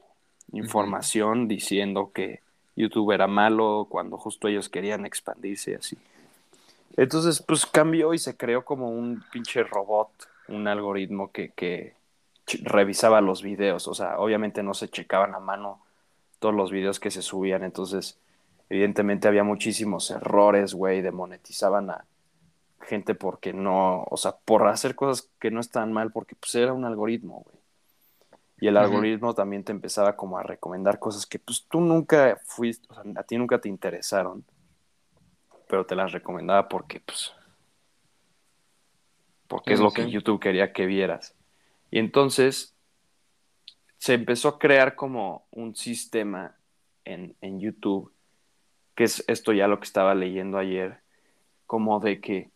[0.51, 2.39] información diciendo que
[2.75, 5.97] YouTube era malo cuando justo ellos querían expandirse y así.
[6.97, 10.09] Entonces, pues cambió y se creó como un pinche robot,
[10.47, 11.93] un algoritmo que, que
[12.63, 13.87] revisaba los videos.
[13.87, 15.81] O sea, obviamente no se checaban a mano
[16.39, 17.63] todos los videos que se subían.
[17.63, 18.17] Entonces,
[18.69, 22.05] evidentemente había muchísimos errores, güey, demonetizaban a
[22.81, 26.73] gente porque no, o sea, por hacer cosas que no estaban mal, porque pues era
[26.73, 27.55] un algoritmo, güey.
[28.57, 32.87] Y el algoritmo también te empezaba como a recomendar cosas que pues tú nunca fuiste,
[32.89, 34.45] o sea, a ti nunca te interesaron,
[35.67, 37.33] pero te las recomendaba porque pues,
[39.47, 41.35] porque es lo que YouTube quería que vieras.
[41.91, 42.73] Y entonces
[43.97, 46.55] se empezó a crear como un sistema
[47.03, 48.13] en, en YouTube,
[48.95, 51.01] que es esto ya lo que estaba leyendo ayer,
[51.65, 52.51] como de que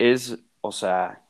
[0.00, 1.22] es, o sea,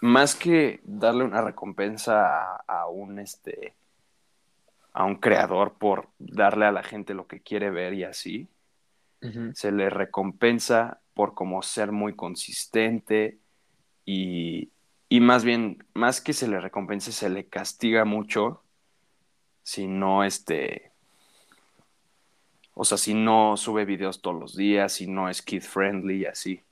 [0.00, 3.74] más que darle una recompensa a, un este
[4.92, 8.48] a un creador por darle a la gente lo que quiere ver y así,
[9.54, 13.38] se le recompensa por como ser muy consistente
[14.04, 14.70] y,
[15.08, 18.62] y, más bien, más que se le recompense, se le castiga mucho
[19.62, 20.92] si no este,
[22.74, 26.26] o sea, si no sube videos todos los días, si no es kid friendly y
[26.26, 26.64] así.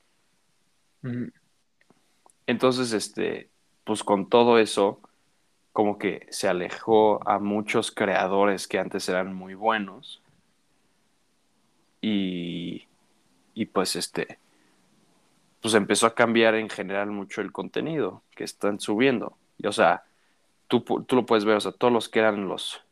[2.47, 3.51] Entonces, este,
[3.85, 5.01] pues con todo eso,
[5.73, 10.23] como que se alejó a muchos creadores que antes eran muy buenos.
[12.01, 12.87] Y,
[13.55, 14.39] y pues este,
[15.61, 19.37] pues empezó a cambiar en general mucho el contenido que están subiendo.
[19.59, 20.05] Y, o sea,
[20.69, 22.83] tú, tú lo puedes ver, o sea, todos los que eran los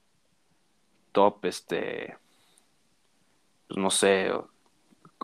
[1.12, 2.16] top, este,
[3.68, 4.30] pues no sé,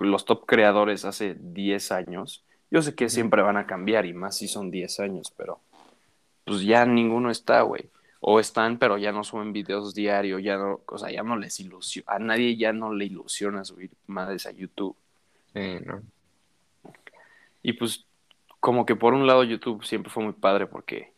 [0.01, 4.37] los top creadores hace 10 años, yo sé que siempre van a cambiar y más
[4.37, 5.61] si son 10 años, pero
[6.45, 7.91] pues ya ninguno está, güey.
[8.21, 11.59] O están, pero ya no suben videos diario, ya no, o sea, ya no les
[11.59, 14.95] ilusiona, a nadie ya no le ilusiona subir madres a YouTube.
[15.55, 16.03] Sí, ¿no?
[17.62, 18.05] Y pues,
[18.61, 21.12] como que por un lado YouTube siempre fue muy padre porque,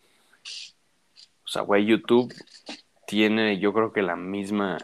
[1.44, 2.32] o sea, güey, YouTube
[3.07, 4.78] tiene yo creo que la misma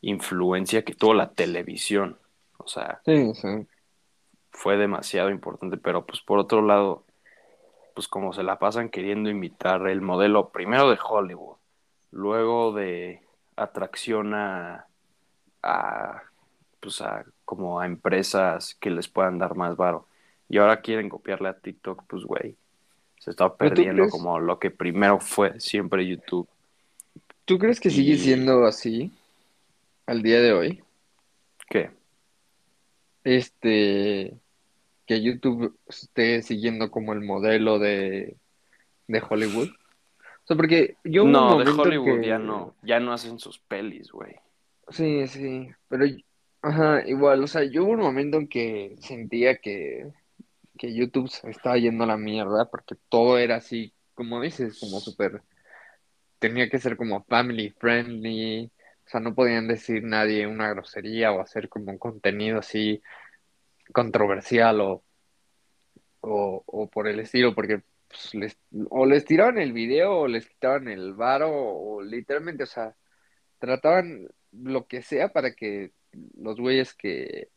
[0.00, 2.18] influencia que tuvo la televisión.
[2.56, 3.66] O sea, sí, sí
[4.56, 7.04] fue demasiado importante, pero pues por otro lado,
[7.94, 11.56] pues como se la pasan queriendo imitar el modelo primero de Hollywood,
[12.10, 13.22] luego de
[13.54, 14.86] atracción a,
[15.62, 16.22] a
[16.80, 20.08] pues a como a empresas que les puedan dar más varo.
[20.48, 22.56] Y ahora quieren copiarle a TikTok, pues güey,
[23.18, 26.48] se está perdiendo como lo que primero fue siempre YouTube.
[27.44, 29.12] ¿Tú crees que sigue siendo así
[30.06, 30.82] al día de hoy?
[31.68, 31.90] ¿Qué?
[33.22, 34.38] Este,
[35.06, 38.36] que YouTube esté siguiendo como el modelo de,
[39.06, 39.68] de Hollywood.
[39.68, 44.34] O sea, porque yo No, de Hollywood ya no, ya no hacen sus pelis, güey.
[44.88, 46.06] Sí, sí, pero
[46.62, 50.12] ajá, igual, o sea, yo hubo un momento en que sentía que,
[50.78, 55.00] que YouTube se estaba yendo a la mierda porque todo era así, como dices, como
[55.00, 55.42] súper,
[56.38, 58.70] tenía que ser como family friendly,
[59.06, 63.02] o sea, no podían decir nadie una grosería o hacer como un contenido así
[63.92, 65.04] controversial o,
[66.20, 68.58] o, por el estilo, porque pues, les,
[68.90, 72.96] o les tiraban el video o les quitaban el varo o, literalmente, o sea,
[73.58, 75.92] trataban lo que sea para que
[76.36, 77.50] los güeyes que,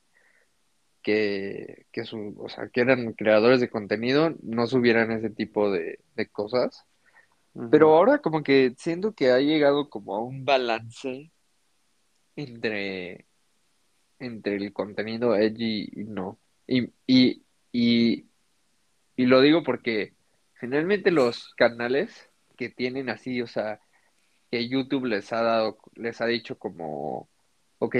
[1.02, 6.00] que, que, o sea, que eran creadores de contenido no subieran ese tipo de,
[6.32, 6.86] cosas.
[7.72, 11.32] Pero ahora como que siento que ha llegado como a un balance
[12.36, 13.26] entre
[14.20, 16.40] entre el contenido edgy y no.
[16.68, 18.26] Y, y, y,
[19.16, 20.14] y lo digo porque
[20.56, 23.82] generalmente los canales que tienen así, o sea,
[24.52, 27.30] que YouTube les ha dado, les ha dicho como,
[27.80, 27.96] ok,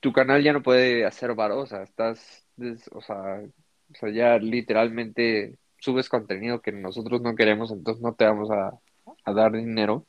[0.00, 2.46] tu canal ya no puede hacer varo, o sea, estás,
[2.92, 3.42] o sea,
[3.90, 8.78] o sea, ya literalmente subes contenido que nosotros no queremos, entonces no te vamos a,
[9.24, 10.06] a dar dinero.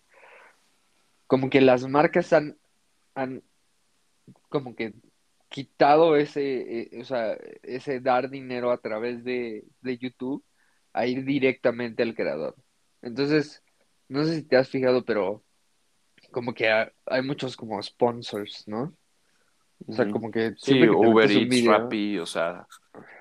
[1.28, 2.58] Como que las marcas han,
[3.16, 3.44] han
[4.50, 4.94] como que
[5.50, 9.66] quitado ese, eh, o sea, ese dar dinero a través de,
[10.00, 10.44] YouTube
[10.94, 12.56] a ir directamente al creador.
[13.02, 13.64] Entonces,
[14.10, 15.44] no sé si te has fijado, pero
[16.32, 18.94] como que hay muchos como sponsors, ¿no?
[19.88, 22.68] O sea, como que sí, Uber Eats, Rappi, o sea,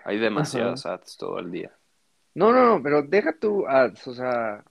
[0.05, 1.73] hay demasiadas ads todo el día.
[2.35, 4.65] No, no, no, pero deja tu ads, o sea,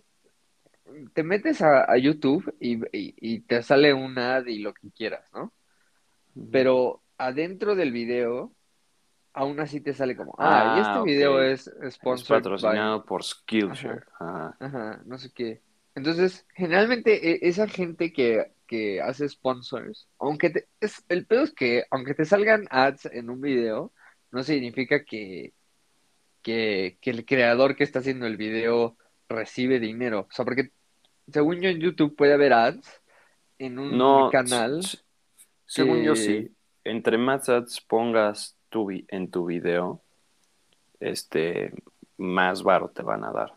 [1.13, 4.91] te metes a, a YouTube y, y- y te sale un ad y lo que
[4.91, 5.53] quieras, ¿no?
[6.51, 8.53] Pero adentro del video,
[9.33, 13.23] aún así te sale como, ah, y este Ah, video es Es by, patrocinado por
[13.23, 14.03] Skillshare.
[14.19, 14.57] Ajá.
[14.59, 15.61] ajá, no sé qué.
[15.95, 21.53] Entonces, generalmente e- esa gente que, que hace sponsors, aunque te, es, el pedo es
[21.53, 23.93] que aunque te salgan ads en un video,
[24.31, 25.53] no significa que,
[26.41, 28.97] que, que el creador que está haciendo el video
[29.29, 30.27] recibe dinero.
[30.29, 30.71] O sea, porque
[31.31, 33.01] según yo en YouTube puede haber ads
[33.59, 34.81] en un No, canal
[35.65, 36.54] según yo sí.
[36.85, 40.01] Entre más ads pongas tu en tu video,
[40.99, 41.73] este,
[42.17, 43.53] más varo te van a dar.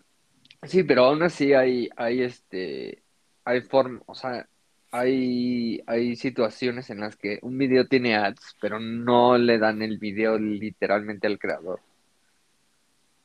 [0.64, 3.02] Sí, pero aún así hay, hay este,
[3.44, 3.62] hay
[4.06, 4.48] o sea,
[4.90, 9.98] hay, hay situaciones en las que un video tiene ads, pero no le dan el
[9.98, 11.80] video literalmente al creador.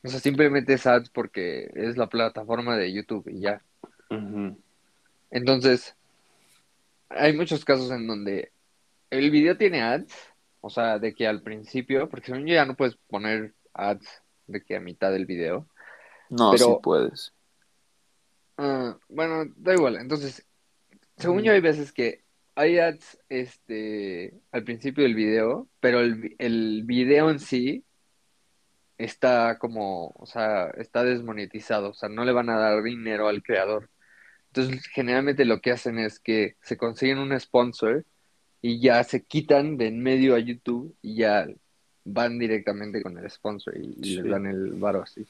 [0.04, 3.62] O sea, simplemente es ads porque es la plataforma de YouTube y ya.
[5.32, 5.96] Entonces,
[7.10, 8.53] hay muchos casos en donde
[9.20, 10.14] el video tiene ads,
[10.62, 14.08] o sea, de que al principio, porque según yo ya no puedes poner ads
[14.48, 15.68] de que a mitad del video.
[16.30, 17.34] No, Pero- sí puedes.
[18.58, 19.96] Ah, bueno, da igual.
[19.98, 20.46] Entonces,
[21.18, 22.24] según yo hay veces que
[22.56, 27.84] hay ads este, al principio del video, pero el, el video en sí
[28.98, 33.42] está como, o sea, está desmonetizado, o sea, no le van a dar dinero al
[33.42, 33.90] creador.
[34.54, 38.06] Entonces, generalmente lo que hacen es que se consiguen un sponsor
[38.64, 41.46] y ya se quitan de en medio a YouTube y ya
[42.06, 45.28] van directamente con el sponsor y, y les dan el varo así.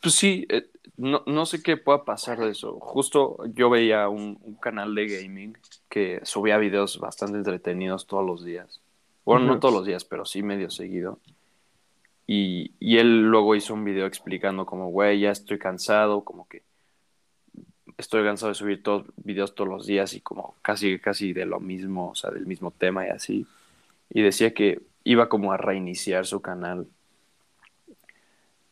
[0.00, 0.66] Pues sí, eh,
[0.98, 2.78] no, no sé qué pueda pasar de eso.
[2.80, 5.56] Justo yo veía un, un canal de gaming
[5.88, 8.82] que subía videos bastante entretenidos todos los días.
[9.24, 11.18] Bueno, no todos los días, pero sí medio seguido.
[12.26, 16.62] Y, y él luego hizo un video explicando como, güey, ya estoy cansado, como que
[17.98, 21.60] estoy cansado de subir todos videos todos los días y como casi, casi de lo
[21.60, 23.46] mismo, o sea, del mismo tema y así.
[24.10, 26.88] Y decía que iba como a reiniciar su canal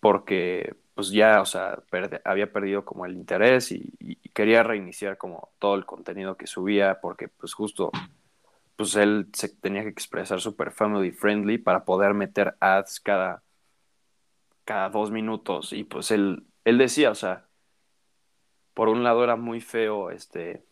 [0.01, 5.16] porque pues ya, o sea, perde- había perdido como el interés y, y quería reiniciar
[5.18, 7.91] como todo el contenido que subía porque pues justo
[8.77, 13.45] pues él se tenía que expresar súper family friendly para poder meter ads cada,
[14.64, 17.49] cada dos minutos y pues él, él decía, o sea,
[18.75, 20.62] por un lado era muy feo este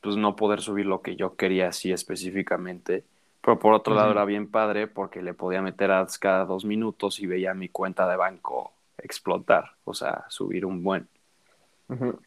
[0.00, 3.04] pues no poder subir lo que yo quería así específicamente,
[3.42, 7.20] pero por otro lado era bien padre porque le podía meter ads cada dos minutos
[7.20, 11.08] y veía mi cuenta de banco explotar, o sea, subir un buen.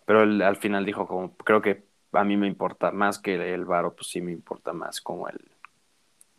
[0.05, 3.65] Pero él al final dijo como, creo que a mí me importa más que el
[3.65, 5.39] varo, pues sí me importa más como el,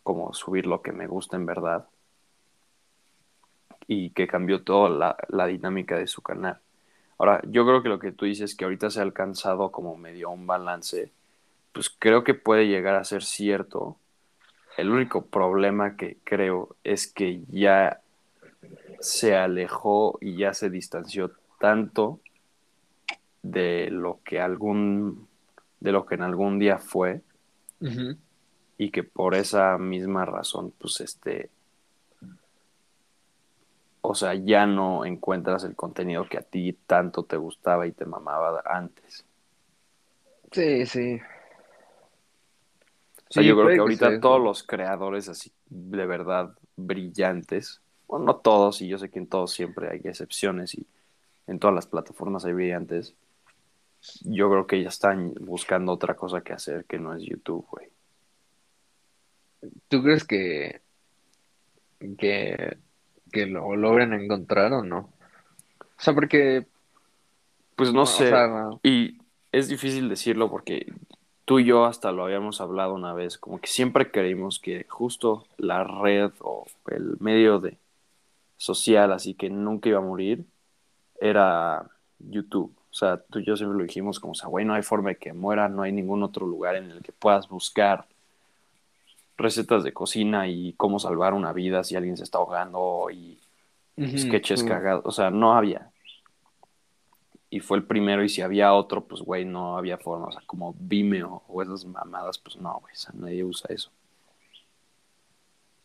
[0.02, 1.86] como subir lo que me gusta en verdad.
[3.86, 6.60] Y que cambió toda la, la dinámica de su canal.
[7.24, 10.28] Ahora, yo creo que lo que tú dices que ahorita se ha alcanzado como medio
[10.28, 11.10] un balance,
[11.72, 13.96] pues creo que puede llegar a ser cierto.
[14.76, 18.02] El único problema que creo es que ya
[19.00, 22.20] se alejó y ya se distanció tanto
[23.42, 25.26] de lo que algún
[25.80, 27.22] de lo que en algún día fue
[28.76, 31.48] y que por esa misma razón pues este
[34.06, 38.04] o sea ya no encuentras el contenido que a ti tanto te gustaba y te
[38.04, 39.24] mamaba antes.
[40.52, 41.14] Sí, sí.
[41.14, 48.26] o sea Sí, yo creo que ahorita todos los creadores así de verdad brillantes bueno
[48.26, 50.86] no todos y yo sé que en todos siempre hay excepciones y
[51.46, 53.14] en todas las plataformas hay brillantes
[54.22, 57.88] yo creo que ya están buscando otra cosa que hacer que no es YouTube güey.
[59.88, 60.82] ¿Tú crees que,
[62.18, 62.76] que,
[63.34, 65.10] que lo logren encontrar o no?
[65.80, 66.66] O sea, porque,
[67.76, 69.18] Pues no sé, sea, y
[69.52, 70.92] es difícil decirlo porque
[71.44, 75.46] tú y yo hasta lo habíamos hablado una vez, como que siempre creímos que justo
[75.58, 77.76] la red o el medio de
[78.56, 80.46] social, así que nunca iba a morir,
[81.20, 82.74] era YouTube.
[82.90, 85.10] O sea, tú y yo siempre lo dijimos como, o sea, güey, no hay forma
[85.10, 88.06] de que muera, no hay ningún otro lugar en el que puedas buscar
[89.36, 93.38] recetas de cocina y cómo salvar una vida si alguien se está ahogando y
[94.18, 95.90] sketches cagados, o sea, no había.
[97.50, 100.42] Y fue el primero, y si había otro, pues, güey, no había forma, o sea,
[100.46, 103.90] como Vimeo o esas mamadas, pues no, güey, o sea, nadie usa eso.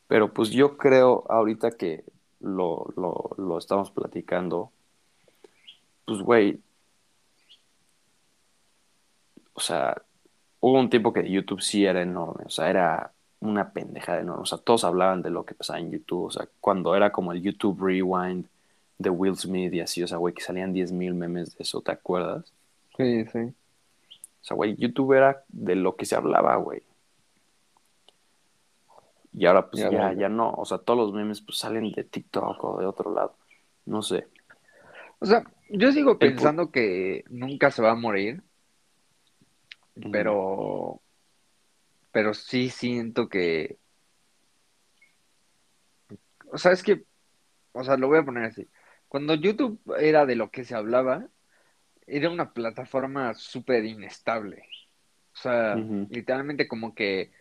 [0.08, 2.04] Pero pues yo creo ahorita que
[2.40, 4.72] lo, lo, lo estamos platicando,
[6.06, 6.60] pues, güey,
[9.54, 10.02] o sea,
[10.60, 14.46] hubo un tiempo que YouTube sí era enorme, o sea, era una pendejada enorme, o
[14.46, 17.42] sea, todos hablaban de lo que pasaba en YouTube, o sea, cuando era como el
[17.42, 18.46] YouTube Rewind,
[19.00, 21.92] de Will Smith y así, o sea, güey, que salían 10.000 memes de eso, ¿te
[21.92, 22.54] acuerdas?
[22.98, 23.40] Sí, sí.
[23.40, 26.84] O sea, güey, YouTube era de lo que se hablaba, güey.
[29.34, 32.62] Y ahora pues ya, ya, no, o sea, todos los memes pues salen de TikTok
[32.64, 33.36] o de otro lado.
[33.86, 34.28] No sé.
[35.20, 38.42] O sea, yo sigo pensando que nunca se va a morir,
[40.12, 41.00] pero
[42.12, 43.78] pero sí siento que
[46.52, 47.04] o sea, es que
[47.74, 48.68] o sea, lo voy a poner así.
[49.08, 51.28] Cuando YouTube era de lo que se hablaba,
[52.08, 54.64] era una plataforma súper inestable.
[55.34, 57.32] O sea, literalmente como que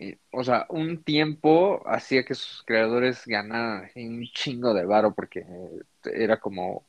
[0.00, 5.44] eh, o sea, un tiempo hacía que sus creadores ganaran un chingo de varo porque
[6.04, 6.86] era como,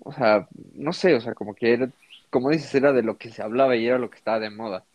[0.00, 1.90] o sea, no sé, o sea, como que era,
[2.30, 4.86] como dices, era de lo que se hablaba y era lo que estaba de moda.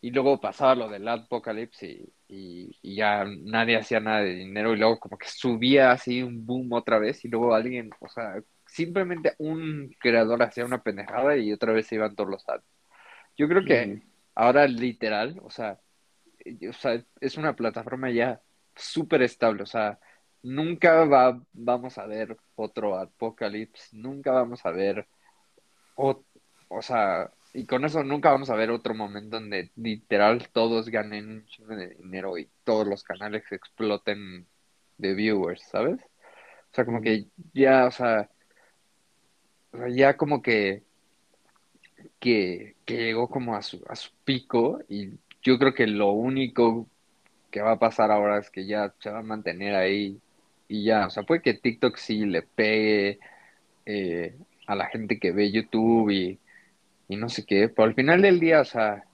[0.00, 1.86] Y luego pasaba lo del Apocalypse
[2.28, 6.46] y, y, ya nadie hacía nada de dinero y luego como que subía así un
[6.46, 11.52] boom otra vez y luego alguien, o sea, simplemente un creador hacía una pendejada y
[11.52, 12.64] otra vez se iban todos los ads.
[13.36, 14.02] Yo creo que
[14.34, 15.80] ahora literal, o sea,
[16.68, 18.40] o sea, es una plataforma ya
[18.74, 19.98] súper estable, o sea,
[20.42, 25.06] nunca va, vamos a ver otro Apocalypse, nunca vamos a ver,
[25.96, 26.24] o,
[26.68, 31.28] o sea, y con eso nunca vamos a ver otro momento donde literal todos ganen
[31.30, 34.46] un chingo de dinero y todos los canales exploten
[34.98, 36.02] de viewers, ¿sabes?
[36.02, 38.28] O sea, como que ya, o sea,
[39.72, 40.82] o sea ya como que,
[42.20, 46.86] que, que llegó como a su, a su pico y yo creo que lo único
[47.50, 50.20] que va a pasar ahora es que ya se va a mantener ahí
[50.68, 53.18] y ya, o sea, puede que TikTok sí le pegue
[53.86, 54.36] eh,
[54.66, 56.38] a la gente que ve YouTube y,
[57.14, 59.04] no sé qué, pero al final del día, o sea,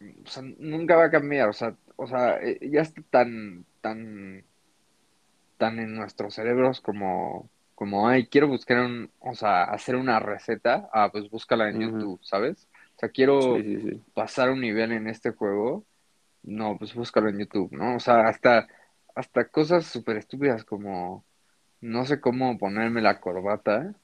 [0.00, 4.44] o sea, nunca va a cambiar, o sea, o sea, eh, ya está tan, tan,
[5.58, 10.88] tan en nuestros cerebros como, como, ay, quiero buscar un, o sea, hacer una receta,
[10.92, 12.68] ah, pues búscala en YouTube, ¿sabes?
[12.96, 13.56] O sea, quiero
[14.14, 15.84] pasar un nivel en este juego.
[16.42, 17.96] No, pues búscalo en YouTube, ¿no?
[17.96, 18.68] O sea, hasta,
[19.14, 21.24] hasta cosas súper estúpidas como
[21.80, 23.94] no sé cómo ponerme la corbata,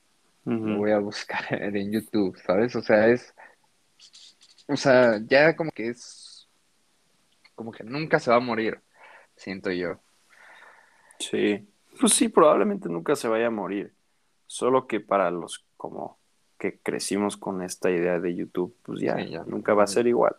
[0.45, 2.74] lo voy a buscar en YouTube, ¿sabes?
[2.76, 3.34] O sea, es,
[4.68, 6.49] o sea, ya como que es,
[7.55, 8.80] como que nunca se va a morir,
[9.36, 10.01] siento yo.
[11.18, 11.68] Sí,
[12.01, 13.93] pues sí, probablemente nunca se vaya a morir,
[14.47, 16.18] solo que para los como
[16.59, 19.16] que crecimos con esta idea de YouTube, pues ya,
[19.47, 20.36] nunca va a ser igual.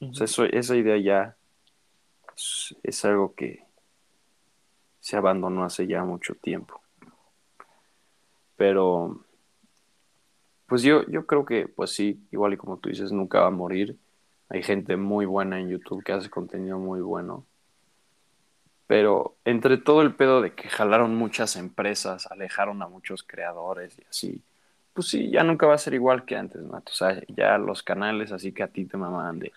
[0.00, 1.36] eso, esa idea ya
[2.82, 3.64] es, algo que
[5.00, 6.80] se abandonó hace ya mucho tiempo.
[8.56, 9.24] Pero,
[10.72, 13.50] pues yo, yo creo que, pues sí, igual y como tú dices, nunca va a
[13.50, 13.98] morir.
[14.48, 17.44] Hay gente muy buena en YouTube que hace contenido muy bueno.
[18.86, 24.04] Pero entre todo el pedo de que jalaron muchas empresas, alejaron a muchos creadores y
[24.08, 24.42] así,
[24.94, 26.78] pues sí, ya nunca va a ser igual que antes, ¿no?
[26.78, 29.52] O sea, ya los canales así que a ti te mamaban de,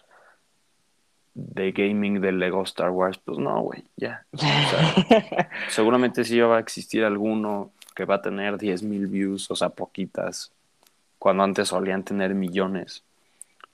[1.34, 4.26] de gaming de Lego Star Wars, pues no, güey, ya.
[5.70, 10.52] seguramente sí va a existir alguno que va a tener 10.000 views, o sea, poquitas,
[11.26, 13.04] cuando antes solían tener millones.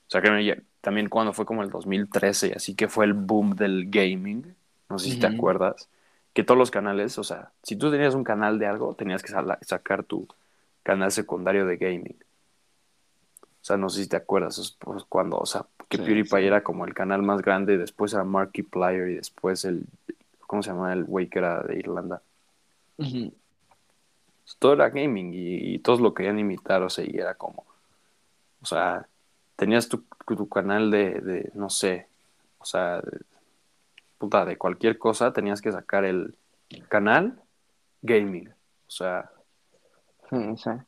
[0.07, 3.89] O sea, que también cuando fue como el 2013, así que fue el boom del
[3.89, 4.55] gaming,
[4.87, 5.89] no sé si te acuerdas,
[6.31, 9.33] que todos los canales, o sea, si tú tenías un canal de algo, tenías que
[9.63, 10.29] sacar tu
[10.81, 12.15] canal secundario de gaming.
[13.41, 16.85] O sea, no sé si te acuerdas, pues cuando, o sea, que PewDiePie era como
[16.85, 19.83] el canal más grande, después era Markiplier y después el,
[20.47, 20.93] ¿cómo se llama?
[20.93, 22.21] El güey que era de Irlanda.
[24.59, 27.65] Todo era gaming y, todos lo querían imitar, o sea, y era como,
[28.61, 29.07] o sea,
[29.55, 32.07] tenías tu, tu canal de, de, no sé,
[32.59, 33.19] o sea, de,
[34.17, 36.35] puta, de cualquier cosa, tenías que sacar el
[36.89, 37.39] canal
[38.01, 38.49] gaming.
[38.49, 39.31] O sea,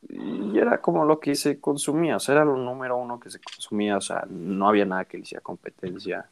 [0.10, 3.40] y era como lo que se consumía, o sea, era lo número uno que se
[3.40, 6.30] consumía, o sea, no había nada que le hiciera competencia.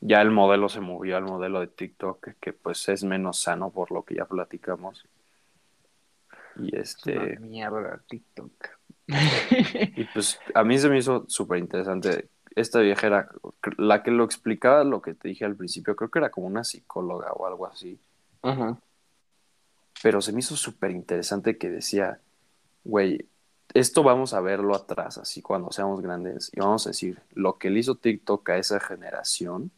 [0.00, 3.92] Ya el modelo se movió al modelo de TikTok, que, pues es menos sano por
[3.92, 5.06] lo que ya platicamos.
[6.60, 7.38] Y este...
[7.40, 8.52] mierda, TikTok.
[9.96, 12.28] Y pues a mí se me hizo súper interesante.
[12.54, 13.28] Esta vieja era
[13.76, 16.64] la que lo explicaba, lo que te dije al principio, creo que era como una
[16.64, 17.98] psicóloga o algo así.
[18.42, 18.78] Ajá
[20.04, 22.20] pero se me hizo súper interesante que decía,
[22.84, 23.26] güey,
[23.72, 27.70] esto vamos a verlo atrás, así cuando seamos grandes, y vamos a decir, lo que
[27.70, 29.70] le hizo TikTok a esa generación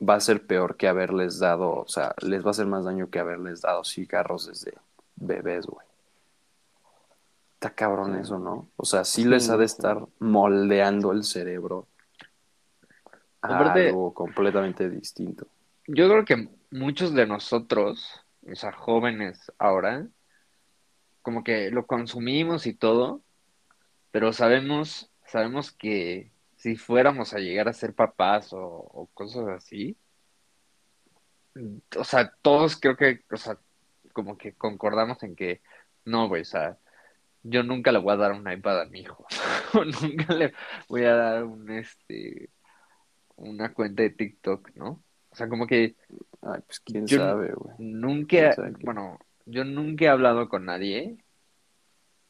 [0.00, 3.10] va a ser peor que haberles dado, o sea, les va a hacer más daño
[3.10, 4.74] que haberles dado cigarros desde
[5.16, 5.86] bebés, güey.
[7.54, 8.68] Está cabrón eso, ¿no?
[8.76, 11.88] O sea, sí, les ha de estar moldeando el cerebro
[13.40, 15.46] a algo completamente distinto.
[15.86, 20.06] Yo creo que muchos de nosotros, o sea, jóvenes ahora,
[21.22, 23.22] como que lo consumimos y todo,
[24.10, 29.96] pero sabemos, sabemos que si fuéramos a llegar a ser papás o, o cosas así,
[31.96, 33.58] o sea, todos creo que, o sea,
[34.14, 35.60] como que concordamos en que
[36.06, 36.78] no, güey, o sea,
[37.42, 39.26] yo nunca le voy a dar un iPad a mi hijo,
[39.74, 40.54] o nunca le
[40.88, 42.48] voy a dar un, este,
[43.36, 45.02] una cuenta de TikTok, ¿no?
[45.30, 45.96] O sea, como que
[46.40, 47.74] Ay, pues quién yo sabe, güey.
[47.78, 51.18] nunca, bueno, yo nunca he hablado con nadie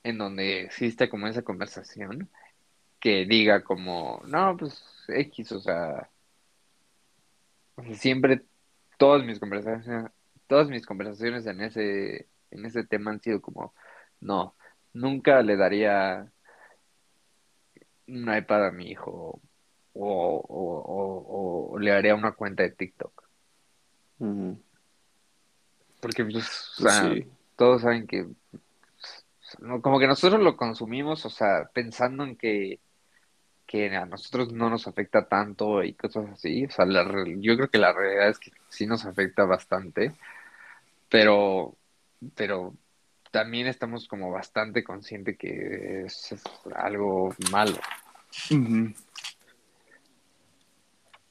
[0.02, 2.30] en donde existe como esa conversación
[2.98, 6.08] que diga como, no, pues X, o sea,
[7.92, 8.42] siempre
[8.98, 10.10] todas mis conversaciones,
[10.54, 13.74] todas mis conversaciones en ese, en ese tema han sido como,
[14.20, 14.54] no,
[14.92, 16.30] nunca le daría
[18.06, 19.40] un iPad a mi hijo
[19.94, 23.24] o, o, o, o le haría una cuenta de TikTok.
[26.00, 26.46] Porque pues,
[26.78, 27.26] o Pues sea, sí.
[27.56, 28.28] todos saben que
[29.58, 32.78] no, como que nosotros lo consumimos, o sea, pensando en que,
[33.66, 36.64] que a nosotros no nos afecta tanto y cosas así.
[36.66, 37.02] O sea, la
[37.38, 40.12] yo creo que la realidad es que sí nos afecta bastante,
[41.08, 41.76] pero,
[42.34, 42.74] pero
[43.30, 46.42] también estamos como bastante conscientes que es, es
[46.74, 47.76] algo malo.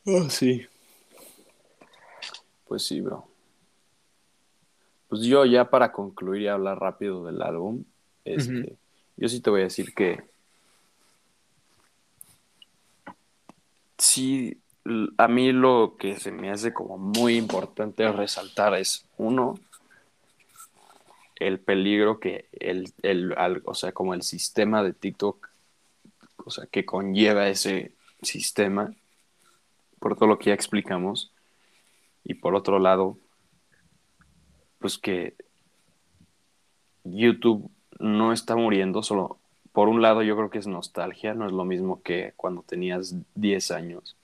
[0.06, 0.68] Ah, sí.
[2.68, 3.28] Pues sí, bro.
[5.08, 7.84] Pues yo ya para concluir y hablar rápido del álbum,
[8.26, 8.76] este,
[9.16, 10.24] yo sí te voy a decir que
[13.98, 14.60] sí,
[15.18, 19.60] a mí lo que se me hace como muy importante resaltar es, uno,
[21.36, 23.34] el peligro que el, el,
[23.66, 25.50] o sea, como el sistema de TikTok,
[26.38, 28.94] o sea, que conlleva ese sistema,
[30.00, 31.32] por todo lo que ya explicamos,
[32.26, 33.18] y por otro lado,
[34.80, 35.36] pues que
[37.04, 37.70] YouTube
[38.00, 39.38] no está muriendo, solo
[39.72, 43.16] por un lado yo creo que es nostalgia, no es lo mismo que cuando tenías
[43.36, 44.16] 10 años,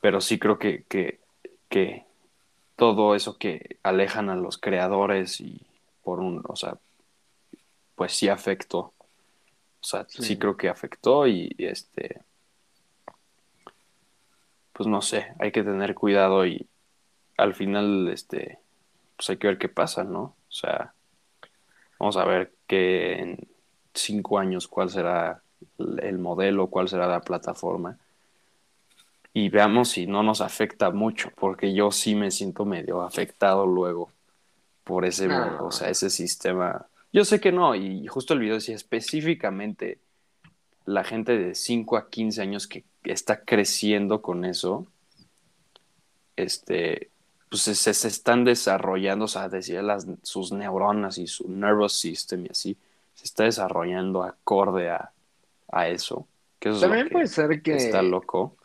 [0.00, 1.20] pero sí creo que, que,
[1.68, 2.04] que
[2.76, 5.60] todo eso que alejan a los creadores y
[6.02, 6.76] por un, o sea,
[7.94, 8.94] pues sí afectó, o
[9.82, 10.38] sea, sí, Sí.
[10.38, 12.20] creo que afectó y, y este,
[14.72, 16.66] pues no sé, hay que tener cuidado y
[17.36, 18.58] al final, este,
[19.16, 20.20] pues hay que ver qué pasa, ¿no?
[20.20, 20.92] O sea,
[21.98, 23.48] vamos a ver que en
[23.94, 25.42] cinco años cuál será
[25.78, 27.98] el modelo, cuál será la plataforma
[29.32, 34.10] y veamos si no nos afecta mucho, porque yo sí me siento medio afectado luego
[34.84, 35.66] por ese, No.
[35.66, 36.86] o sea, ese sistema.
[37.12, 40.00] Yo sé que no, y justo el video decía específicamente
[40.84, 44.86] la gente de 5 a 15 años que está creciendo con eso,
[46.36, 47.10] este,
[47.50, 52.46] pues se, se están desarrollando, o sea, decía las, sus neuronas y su nervous system
[52.46, 52.76] y así,
[53.14, 55.12] se está desarrollando acorde a,
[55.70, 56.26] a eso.
[56.58, 58.56] Que eso es lo También que puede ser que está loco.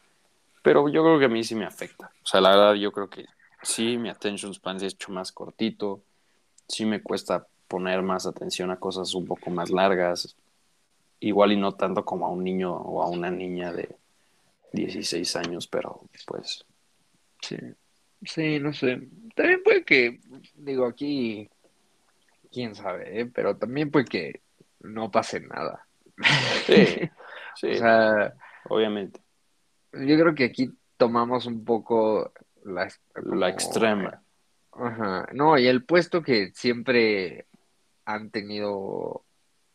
[0.64, 2.12] Pero yo creo que a mí sí me afecta.
[2.24, 3.26] O sea, la verdad, yo creo que
[3.62, 6.02] sí, mi attention span se ha hecho más cortito.
[6.68, 10.36] Sí me cuesta poner más atención a cosas un poco más largas.
[11.20, 13.96] Igual y no tanto como a un niño o a una niña de
[14.72, 16.66] 16 años, pero pues
[17.44, 17.58] Sí,
[18.26, 19.02] sí, no sé.
[19.36, 20.20] También puede que,
[20.56, 21.50] digo, aquí,
[22.52, 23.26] quién sabe, ¿eh?
[23.26, 24.42] Pero también puede que
[24.80, 25.86] no pase nada.
[26.66, 26.76] sí,
[27.56, 28.34] sí, O sea,
[28.70, 29.20] obviamente.
[29.94, 32.32] Yo creo que aquí tomamos un poco
[32.64, 34.22] la, como- La extrema.
[34.72, 35.28] Ajá.
[35.34, 37.46] No, y el puesto que siempre
[38.06, 39.24] han tenido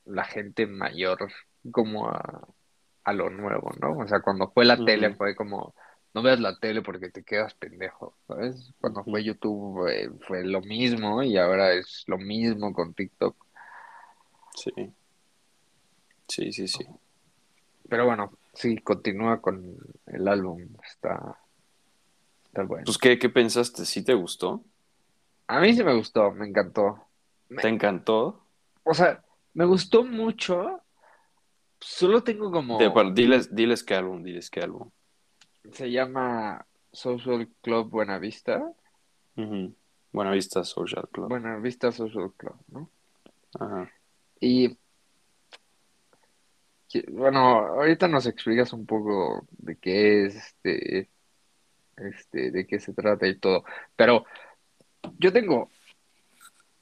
[0.05, 1.31] la gente mayor
[1.71, 2.49] como a,
[3.05, 3.99] a lo nuevo, ¿no?
[3.99, 5.75] O sea, cuando fue la tele fue como,
[6.15, 8.73] no veas la tele porque te quedas pendejo, ¿sabes?
[8.81, 13.37] Cuando fue YouTube eh, fue lo mismo y ahora es lo mismo con TikTok.
[14.55, 14.73] Sí.
[16.27, 16.85] Sí, sí, sí.
[17.89, 21.39] Pero bueno, sí, continúa con el álbum, está,
[22.47, 22.85] está bueno.
[22.85, 23.85] Pues, ¿qué, qué pensaste?
[23.85, 24.65] ¿Sí te gustó?
[25.47, 26.99] A mí sí me gustó, me encantó.
[27.49, 28.45] Me- ¿Te encantó?
[28.85, 29.23] o sea,
[29.55, 30.83] me gustó mucho,
[31.81, 32.79] solo tengo como...
[32.79, 34.91] De- bueno, diles, diles qué álbum, diles qué álbum.
[35.73, 38.63] Se llama Social Club Buenavista.
[39.37, 39.75] Ujú.
[40.13, 41.29] Buena Vista Social Club.
[41.29, 42.91] Buenavista Social Club, ¿no?
[43.61, 43.91] Ajá.
[44.41, 44.79] Y
[46.89, 51.09] que- bueno, ahorita nos explicas un poco de qué es este,
[51.97, 53.65] este, de qué se trata y todo.
[53.97, 54.25] Pero
[55.19, 55.71] yo tengo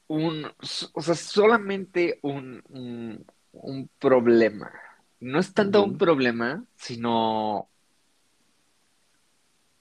[0.07, 0.45] un,
[0.93, 4.71] o sea, solamente un, un, un problema.
[5.19, 5.97] No es tanto un Ujú.
[5.97, 7.67] problema, sino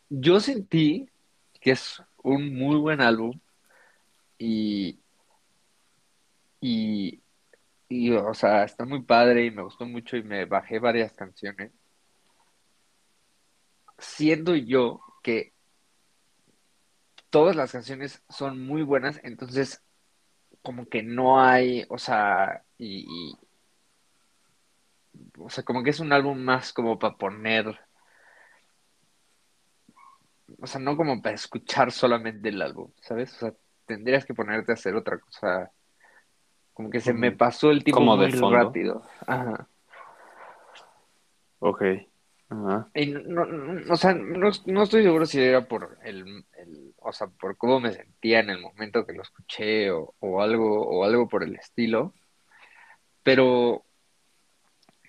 [0.09, 1.09] yo sentí
[1.61, 3.39] que es un muy buen álbum
[4.39, 4.99] y,
[6.61, 7.21] y,
[7.89, 11.73] y, o sea, está muy padre y me gustó mucho y me bajé varias canciones.
[13.99, 15.53] Siendo yo que
[17.31, 19.83] todas las canciones son muy buenas, entonces
[20.63, 23.37] como que no hay, o sea, y,
[25.39, 27.79] o sea, como que es un álbum más como para poner,
[30.59, 33.33] o sea, no como para escuchar solamente el álbum, ¿sabes?
[33.35, 33.55] O sea,
[33.87, 35.71] tendrías que ponerte a hacer otra cosa.
[36.77, 38.57] Como que se me pasó el tiempo de muy fondo.
[38.59, 39.03] rápido.
[39.27, 39.67] Ajá.
[41.59, 41.83] Ok.
[42.51, 42.91] Ajá.
[42.95, 47.13] Y no, no- o sea, no, no estoy seguro si era por el, el- o
[47.13, 51.05] sea, por cómo me sentía en el momento que lo escuché o, o algo, o
[51.05, 52.13] algo por el estilo,
[53.23, 53.83] pero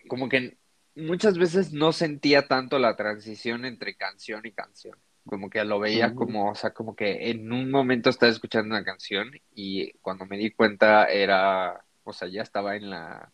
[0.07, 0.57] como que
[0.95, 4.97] muchas veces no sentía tanto la transición entre canción y canción.
[5.27, 8.83] Como que lo veía como, o sea, como que en un momento estaba escuchando una
[8.85, 13.31] canción y cuando me di cuenta era, o sea, ya estaba en la,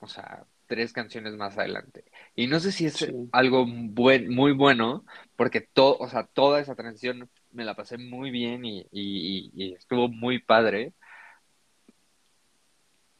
[0.00, 2.04] o sea, tres canciones más adelante.
[2.34, 3.12] Y no sé si es Sí.
[3.32, 5.04] algo buen, muy bueno,
[5.36, 10.08] porque todo, o sea, toda esa transición me la pasé muy bien y, y- estuvo
[10.08, 10.92] muy padre,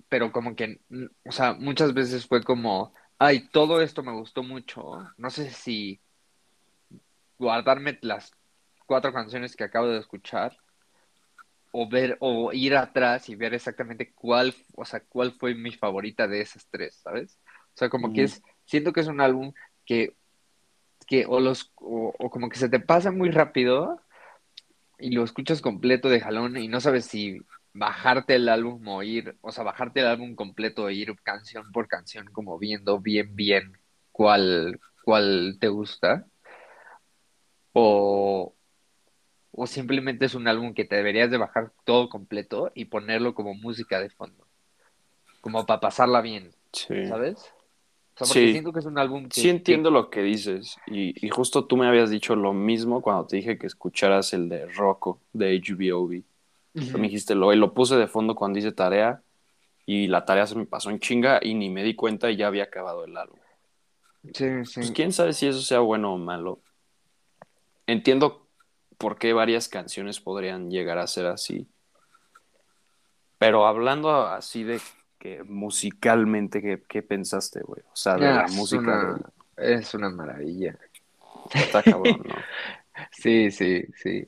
[0.09, 0.81] pero como que,
[1.25, 4.83] o sea, muchas veces fue como, ay, todo esto me gustó mucho,
[5.17, 6.01] no sé si
[7.43, 8.33] guardarme las
[8.87, 10.57] cuatro canciones que acabo de escuchar
[11.73, 16.29] o ver o ir atrás y ver exactamente cuál, o sea, cuál fue mi favorita
[16.29, 17.39] de esas tres, ¿sabes?
[17.75, 18.25] O sea, como que Ujú.
[18.25, 19.53] es, siento que es un álbum
[19.87, 20.17] que,
[21.07, 24.01] que o los, o, o como que se te pasa muy rápido
[24.99, 27.41] y lo escuchas completo de jalón y no sabes si
[27.75, 31.89] bajarte el álbum o ir, o sea, bajarte el álbum completo e ir canción por
[31.89, 33.73] canción como viendo bien, bien
[34.13, 36.27] cuál, cuál te gusta
[37.73, 38.55] o,
[39.53, 43.55] o simplemente es un álbum que te deberías de bajar todo completo y ponerlo como
[43.55, 44.47] música de fondo,
[45.41, 47.07] como para pasarla bien, Sí.
[47.07, 47.37] ¿sabes?
[48.15, 48.53] O sea, porque Sí.
[48.53, 51.77] siento que es un álbum Sí que, entiendo lo que dices y, y justo tú
[51.77, 56.23] me habías dicho lo mismo cuando te dije que escucharas el de Rocco de HBOB.
[56.75, 56.99] que...
[56.99, 59.23] Me dijiste, lo, y lo puse de fondo cuando hice tarea
[59.87, 62.47] y la tarea se me pasó en chinga y ni me di cuenta y ya
[62.47, 63.39] había acabado el álbum.
[64.33, 64.93] Sí, Pues sí.
[64.95, 66.61] quién sabe si eso sea bueno o malo.
[67.87, 68.47] Entiendo
[68.99, 71.67] por qué varias canciones podrían llegar a ser así.
[73.39, 74.81] Pero hablando así de
[75.19, 77.83] que musicalmente, ¿qué, qué pensaste, güey?
[77.93, 80.79] O sea, de Ah, la es música una, es una maravilla.
[81.55, 82.35] Está cabrón, ¿no?
[83.11, 84.27] Sí, sí, sí.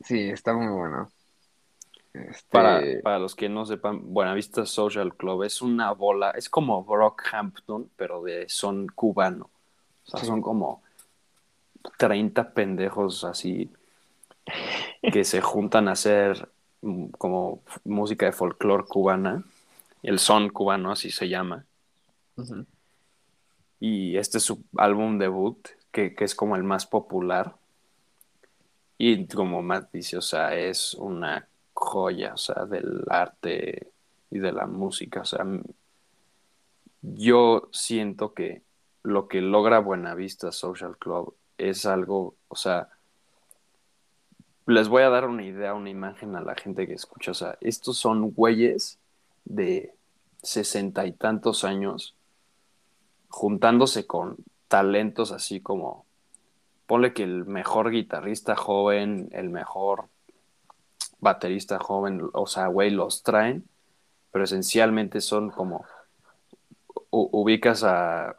[0.00, 1.10] Sí, está muy bueno.
[2.50, 6.82] Para, Este, para los que no sepan, Buenavista Social Club es una bola, es como
[6.82, 9.50] Brockhampton, pero de son cubano.
[10.06, 10.26] O sea, Sí.
[10.26, 10.82] son como
[11.96, 13.70] 30 pendejos así
[15.02, 16.48] que se juntan a hacer
[16.82, 19.44] mm, como música de folclore cubana.
[20.02, 21.64] El son cubano, así se llama.
[23.80, 27.56] Y este es su álbum debut, que, que es como el más popular.
[28.96, 33.92] Y como Matt dice, o sea, es una joya, o sea, del arte
[34.30, 35.22] y de la música.
[35.22, 35.44] O sea,
[37.02, 38.62] yo siento que
[39.02, 42.88] lo que logra Buenavista Social Club es algo, o sea,
[44.66, 47.30] les voy a dar una idea, una imagen a la gente que escucha.
[47.30, 48.98] O sea, estos son güeyes
[49.44, 49.94] de
[50.42, 52.14] sesenta y tantos años
[53.28, 54.36] juntándose con
[54.68, 56.04] talentos así como,
[56.86, 60.06] ponle que el mejor guitarrista joven, el mejor
[61.20, 63.68] baterista joven, o sea, güey, los traen,
[64.30, 65.84] pero esencialmente son como,
[67.10, 68.34] ubicas a,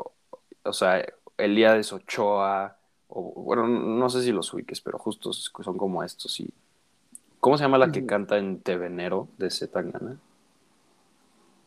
[0.64, 1.04] o sea,
[1.38, 2.79] Elías Ochoa,
[3.10, 6.40] o bueno, no sé si los ubiques, pero justo son como estos.
[6.40, 6.50] Y,
[7.40, 8.08] ¿Cómo se llama la que Ujú.
[8.08, 10.18] canta en Tevenero de Zetangana?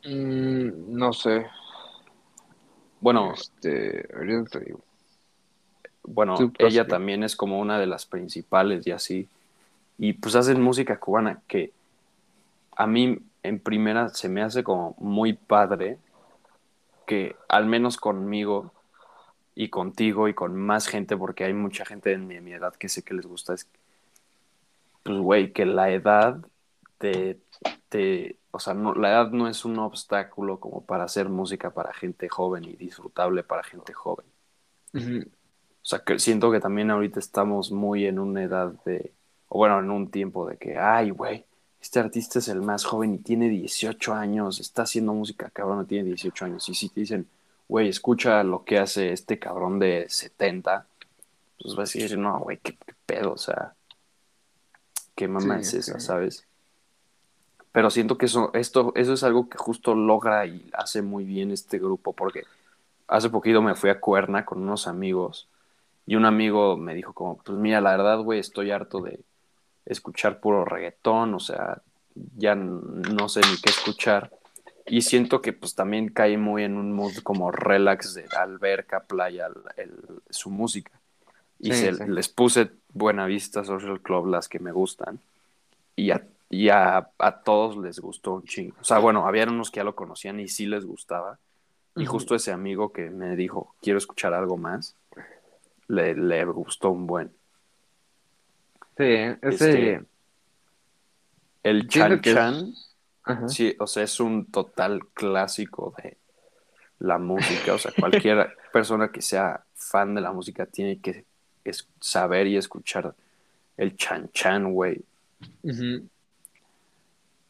[0.05, 1.47] Mm, no sé.
[3.01, 4.80] Bueno, Este, ahorita te digo.
[6.05, 9.28] bueno, ella también es como una de las principales y así.
[9.99, 11.72] Y pues hacen música cubana que
[12.76, 15.99] a mí en primera se me hace como muy padre
[17.07, 18.72] que al menos conmigo
[19.55, 22.88] y contigo y con más gente, porque hay mucha gente en mi, mi edad que
[22.88, 23.68] sé que les gusta, es
[25.03, 26.44] pues güey, que la edad
[26.98, 27.40] te,
[27.88, 31.92] te o sea, no, la edad no es un obstáculo como para hacer música para
[31.92, 34.26] gente joven y disfrutable para gente joven.
[34.94, 39.14] O sea, que siento que también ahorita estamos muy en una edad de,
[39.48, 41.46] o bueno, en un tiempo de que, ay, güey,
[41.80, 46.05] este artista es el más joven y tiene 18 años, está haciendo música, cabrón, tiene
[46.05, 46.68] 18 años.
[46.68, 47.26] Y si te dicen,
[47.72, 50.84] güey, escucha lo que hace este cabrón de 70,
[51.58, 53.72] pues vas a decir, no, güey, qué, qué pedo, o sea,
[55.14, 56.44] qué mamá es esa, ¿sabes?
[57.72, 61.50] Pero siento que eso, esto, eso es algo que justo logra y hace muy bien
[61.50, 62.44] este grupo, porque
[63.08, 65.48] hace poquito me fui a Cuerna con unos amigos
[66.06, 69.18] y un amigo me dijo como, pues mira, la verdad, güey, estoy harto de
[69.86, 71.80] escuchar puro reggaetón, o sea,
[72.36, 74.30] ya no sé ni qué escuchar.
[74.86, 79.48] Y siento que pues también cae muy en un mood como relax de alberca, playa,
[80.30, 80.92] su música.
[81.58, 85.20] Y les puse Buena Vista Social Club, las que me gustan.
[85.94, 87.08] Y a y a,
[87.46, 88.76] todos les gustó un chingo.
[88.78, 91.38] O sea, bueno, había unos que ya lo conocían y sí les gustaba.
[91.96, 94.94] Y justo ese amigo que me dijo, quiero escuchar algo más,
[95.88, 97.32] le, le gustó un buen.
[98.98, 99.38] Sí, ese...
[99.40, 100.04] Este,
[101.62, 102.74] el Chan Chan,
[103.48, 106.16] sí, o sea, es un total clásico de
[106.98, 107.74] la música.
[107.74, 111.24] O sea, cualquier persona que sea fan de la música tiene que
[112.00, 113.14] saber y escuchar
[113.76, 115.04] el Chan Chan, güey.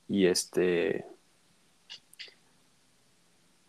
[0.08, 1.04] Y este.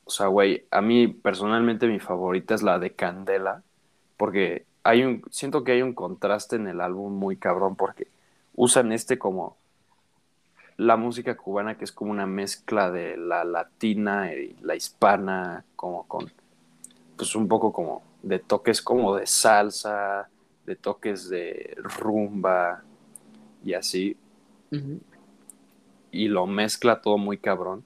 [0.06, 3.64] O sea, güey, a mí personalmente mi favorita es la de Candela,
[4.18, 8.08] porque hay un, siento que hay un contraste en el álbum muy cabrón, porque
[8.54, 9.58] usan este como
[10.78, 16.08] la música cubana, que es como una mezcla de la latina y la hispana, como
[16.08, 16.32] con,
[17.16, 20.30] pues un poco como de toques como de salsa,
[20.66, 22.84] de toques de rumba
[23.64, 24.18] y así
[26.14, 27.86] y lo mezcla todo muy cabrón.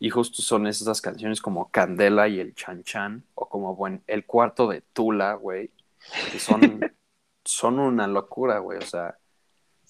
[0.00, 4.26] Y justo son esas canciones como Candela y el Chan Chan, o como buen, el
[4.26, 5.70] cuarto de Tula, güey,
[6.30, 6.60] que son,
[7.44, 9.16] son una locura, güey, o sea,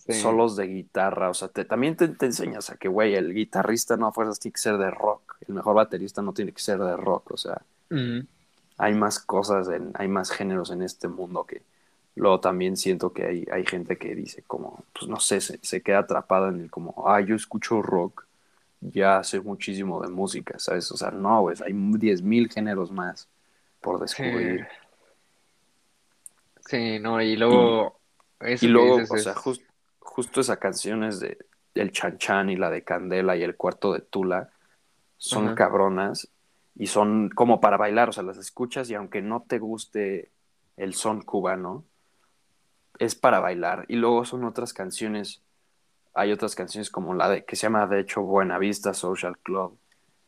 [0.08, 4.12] solos de guitarra, o sea, también te, enseñas a que, güey, el guitarrista no a
[4.12, 7.32] fuerzas tiene que ser de rock, el mejor baterista no tiene que ser de rock,
[7.32, 7.60] o sea,
[8.78, 11.62] hay más cosas, en, hay más géneros en este mundo que,
[12.18, 16.00] Luego también siento que hay, hay gente que dice como, pues no sé, se, queda
[16.00, 18.26] atrapada en el como, ah, yo escucho rock,
[18.80, 20.90] ya sé muchísimo de música, ¿sabes?
[20.90, 23.28] O sea, no, pues hay 10.000 géneros más
[23.80, 24.66] por descubrir.
[26.66, 27.96] Sí, no, y luego...
[28.60, 29.34] Y, luego, o sea,
[30.18, 31.38] justo esa canción es de
[31.76, 34.50] El Chan Chan y la de Candela y el cuarto de Tula,
[35.16, 36.28] son cabronas
[36.74, 40.32] y son como para bailar, o sea, las escuchas y aunque no te guste
[40.76, 41.84] el son cubano,
[42.98, 43.84] es para bailar.
[43.86, 45.40] Y luego son otras canciones,
[46.14, 49.78] hay otras canciones como la de, que se llama de hecho Buenavista Social Club,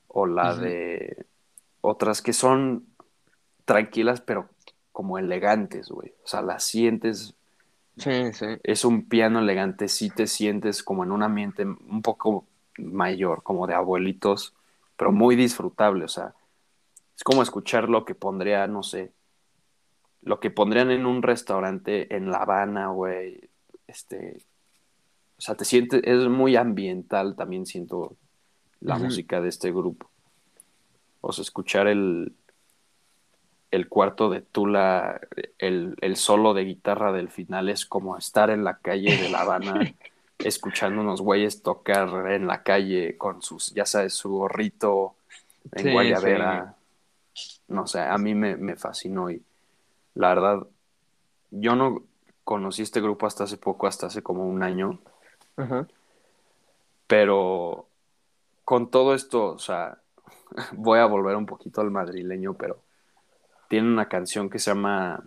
[0.06, 1.26] o la de
[1.80, 2.86] otras que son
[3.64, 4.50] tranquilas, pero
[4.92, 6.14] como elegantes, güey.
[6.22, 7.34] O sea, las sientes.
[7.96, 8.46] Sí, sí.
[8.62, 12.46] Es un piano elegante, sí te sientes como en un ambiente un poco
[12.78, 14.54] mayor, como de abuelitos,
[14.96, 16.04] pero muy disfrutable.
[16.04, 16.34] O sea,
[17.16, 19.12] es como escuchar lo que pondría, no sé,
[20.22, 23.50] lo que pondrían en un restaurante en La Habana, güey,
[23.86, 24.42] este,
[25.38, 28.16] o sea, te sientes, es muy ambiental también siento
[28.80, 30.10] la música de este grupo.
[31.22, 32.34] O sea, escuchar el,
[33.70, 35.20] el cuarto de Tula,
[35.58, 39.42] el, el solo de guitarra del final es como estar en la calle de La
[39.42, 39.94] Habana
[40.38, 45.14] escuchando unos güeyes tocar en la calle con sus, ya sabes, su gorrito
[45.72, 46.74] en Guayabera.
[47.68, 49.42] No sé, a mí me, me fascinó y
[50.14, 50.66] la verdad,
[51.50, 52.02] yo no
[52.44, 54.98] conocí este grupo hasta hace poco, hasta hace como un año.
[57.06, 57.86] Pero
[58.64, 59.98] con todo esto, o sea,
[60.72, 62.78] voy a volver un poquito al madrileño, pero
[63.70, 65.22] tiene una canción que se llama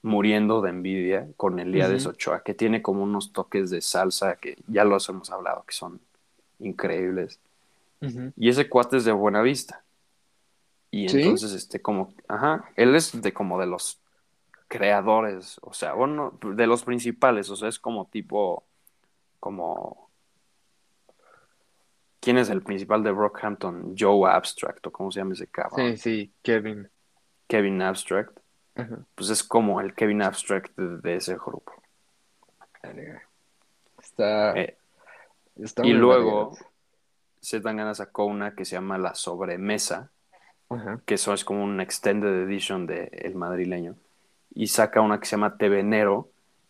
[0.00, 4.56] Muriendo de envidia con Elías uh Ochoa, que tiene como unos toques de salsa que
[4.68, 6.00] ya los hemos hablado, que son
[6.60, 7.38] increíbles.
[8.38, 9.82] Y ese cuate es de Buena Vista.
[10.90, 14.00] Y entonces, este, como, ajá, él es de como de los
[14.66, 18.64] creadores, o sea, bueno, de los principales, o sea, es como tipo,
[19.40, 20.08] como,
[22.18, 23.94] ¿quién es el principal de Brockhampton?
[23.98, 25.90] Joe Abstract, o cómo se llama ese cabrón.
[25.90, 26.88] Sí, sí, Kevin.
[27.50, 28.38] Kevin Abstract.
[29.14, 31.72] Pues es como el Kevin Abstract de, ese grupo.
[34.00, 34.78] Está, eh,
[35.56, 36.56] está y luego,
[37.44, 40.10] Zetangana sacó una que se llama La Sobremesa
[41.04, 43.96] que eso es como un extended edition de El Madrileño,
[44.54, 46.28] y saca una que se llama Tevenero,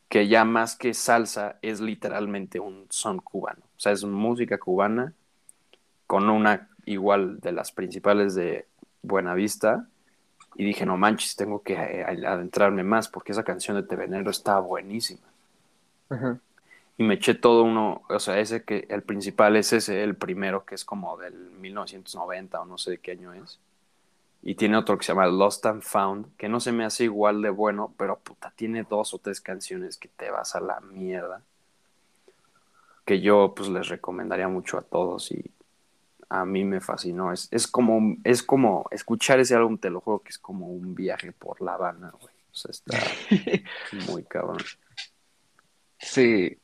[0.09, 5.13] que ya más que salsa es literalmente un son cubano, o sea, es música cubana
[6.07, 8.67] con una igual de las principales de
[9.03, 9.87] Buenavista,
[10.55, 14.59] y dije, no manches, tengo que eh, adentrarme más porque esa canción de Tevenero está
[14.59, 15.27] buenísima.
[16.99, 20.65] Y me eché todo uno, o sea, ese que el principal es ese, el primero
[20.65, 23.59] que es como del 1990 o no sé de qué año es
[24.43, 27.43] Y tiene otro que se llama Lost and Found, que no se me hace igual
[27.43, 31.43] de bueno, pero puta, tiene dos o tres canciones que te vas a la mierda.
[33.05, 35.51] Que yo pues les recomendaría mucho a todos y
[36.31, 37.33] a mí me fascinó.
[37.33, 40.95] Es, es como, es como escuchar ese álbum, te lo juego que es como un
[40.95, 42.35] viaje por La Habana, güey.
[42.51, 42.99] O sea, está
[44.11, 44.59] muy cabrón.
[45.99, 46.57] Sí.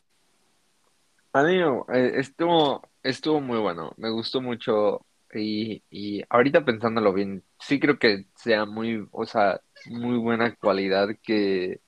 [1.32, 1.60] A mí
[1.92, 3.92] eh, estuvo, estuvo muy bueno.
[3.96, 5.04] Me gustó mucho.
[5.34, 11.08] Y, y ahorita pensándolo bien, sí creo que sea muy, o sea, muy buena cualidad
[11.22, 11.80] que,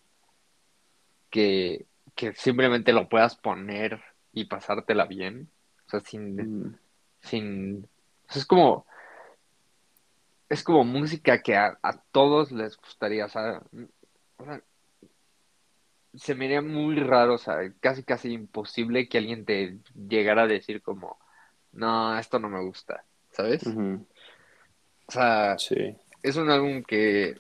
[1.31, 4.03] que, que simplemente lo puedas poner
[4.33, 5.49] y pasártela bien.
[5.87, 6.79] O sea, sin, Mm,
[7.21, 7.89] sin,
[8.35, 8.87] es como,
[10.49, 13.62] es como música que a, a todos les gustaría, o sea,
[14.39, 14.62] o sea,
[16.14, 20.47] se me haría muy raro, o sea, casi casi imposible que alguien te llegara a
[20.47, 21.19] decir como,
[21.73, 23.66] no, esto no me gusta, ¿sabes?
[23.66, 27.37] O sea, Sí, es un álbum que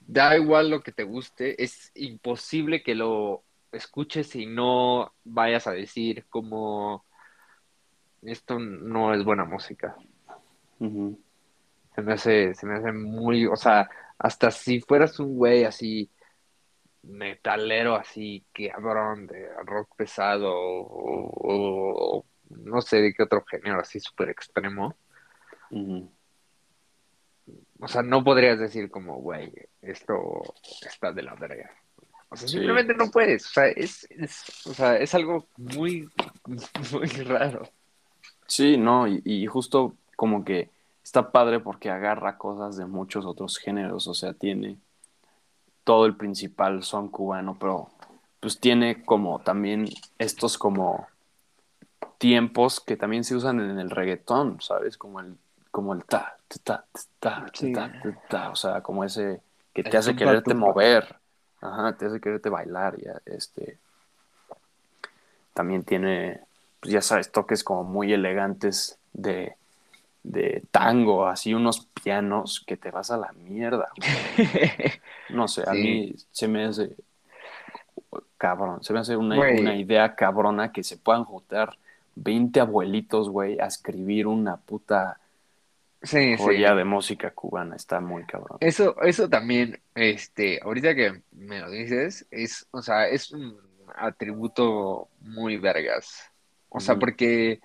[0.00, 3.42] da igual lo que te guste, es imposible que lo
[3.72, 7.04] escuches y no vayas a decir como,
[8.26, 9.96] esto no es buena música.
[11.94, 16.10] Se me hace, se me hace muy, o sea, hasta si fueras un güey así
[17.02, 23.80] metalero, así cabrón, de rock pesado o, o- o no sé de qué otro género
[23.80, 24.94] así súper extremo,
[27.80, 29.52] o sea, no podrías decir como, güey,
[29.82, 30.42] esto
[30.82, 31.70] está de la verga.
[32.28, 36.08] O sea, Sí, simplemente no puedes, o sea, es, es, o sea, es algo muy,
[36.92, 37.68] muy raro.
[38.46, 40.70] Sí, no, y, y justo como que
[41.02, 44.78] está padre porque agarra cosas de muchos otros géneros, o sea, tiene
[45.84, 47.88] todo el principal son cubano, pero
[48.40, 49.88] pues tiene como también
[50.18, 51.06] estos como
[52.18, 54.96] tiempos que también se usan en el reggaetón, ¿sabes?
[54.98, 55.36] Como el,
[55.70, 56.84] como el ta, ta, ta,
[57.20, 59.40] ta, ta, ta, ta, o sea, como ese
[59.72, 61.16] que te El hace quererte mover,
[61.60, 63.78] ajá, te hace quererte bailar, ya, este,
[65.52, 66.40] también tiene,
[66.86, 69.56] pues ya sabes, toques como muy elegantes de,
[70.22, 74.08] de tango, así unos pianos que te vas a la mierda, güey.
[75.28, 75.78] No sé, a Sí.
[75.82, 76.96] mí se me hace
[78.38, 81.76] cabrón, se me hace una, una idea cabrona que se puedan juntar
[82.14, 85.18] 20 abuelitos, güey, a escribir una puta
[86.02, 86.36] Sí, sí.
[86.36, 88.58] joya de música cubana, está muy cabrón.
[88.60, 93.58] Eso, eso también, este, ahorita que me lo dices, es, o sea, es un
[93.96, 96.30] atributo muy vergas.
[96.76, 97.60] O sea, porque,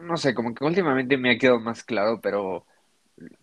[0.00, 2.64] no sé, como que últimamente me ha quedado más claro, pero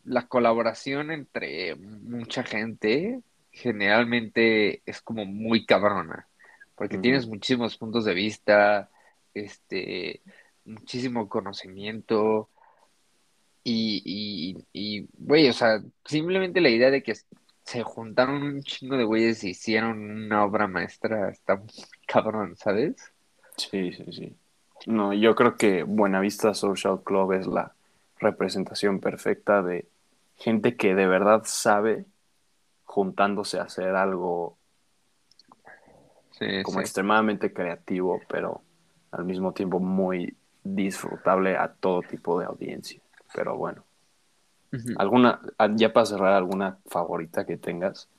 [0.06, 3.20] la colaboración entre mucha gente
[3.52, 6.26] generalmente es como muy cabrona,
[6.76, 8.90] porque tienes muchísimos puntos de vista,
[9.34, 10.22] este,
[10.64, 12.50] muchísimo conocimiento.
[13.64, 17.14] Y, y, y, güey, o sea, simplemente la idea de que
[17.66, 21.74] se juntaron un chingo de güeyes y hicieron una obra maestra está muy
[22.08, 23.15] cabrón, ¿sabes?
[23.58, 24.36] Sí, sí, sí.
[24.88, 27.74] No, yo creo que Buenavista Social Club es la
[28.20, 29.88] representación perfecta de
[30.38, 32.06] gente que de verdad sabe
[32.84, 34.58] juntándose a hacer algo
[36.32, 36.82] Sí, como sí.
[36.82, 38.62] extremadamente creativo, pero
[39.12, 43.00] al mismo tiempo muy disfrutable a todo tipo de audiencia.
[43.34, 43.84] Pero bueno,
[44.98, 45.40] alguna,
[45.76, 48.10] ya para cerrar, alguna favorita que tengas.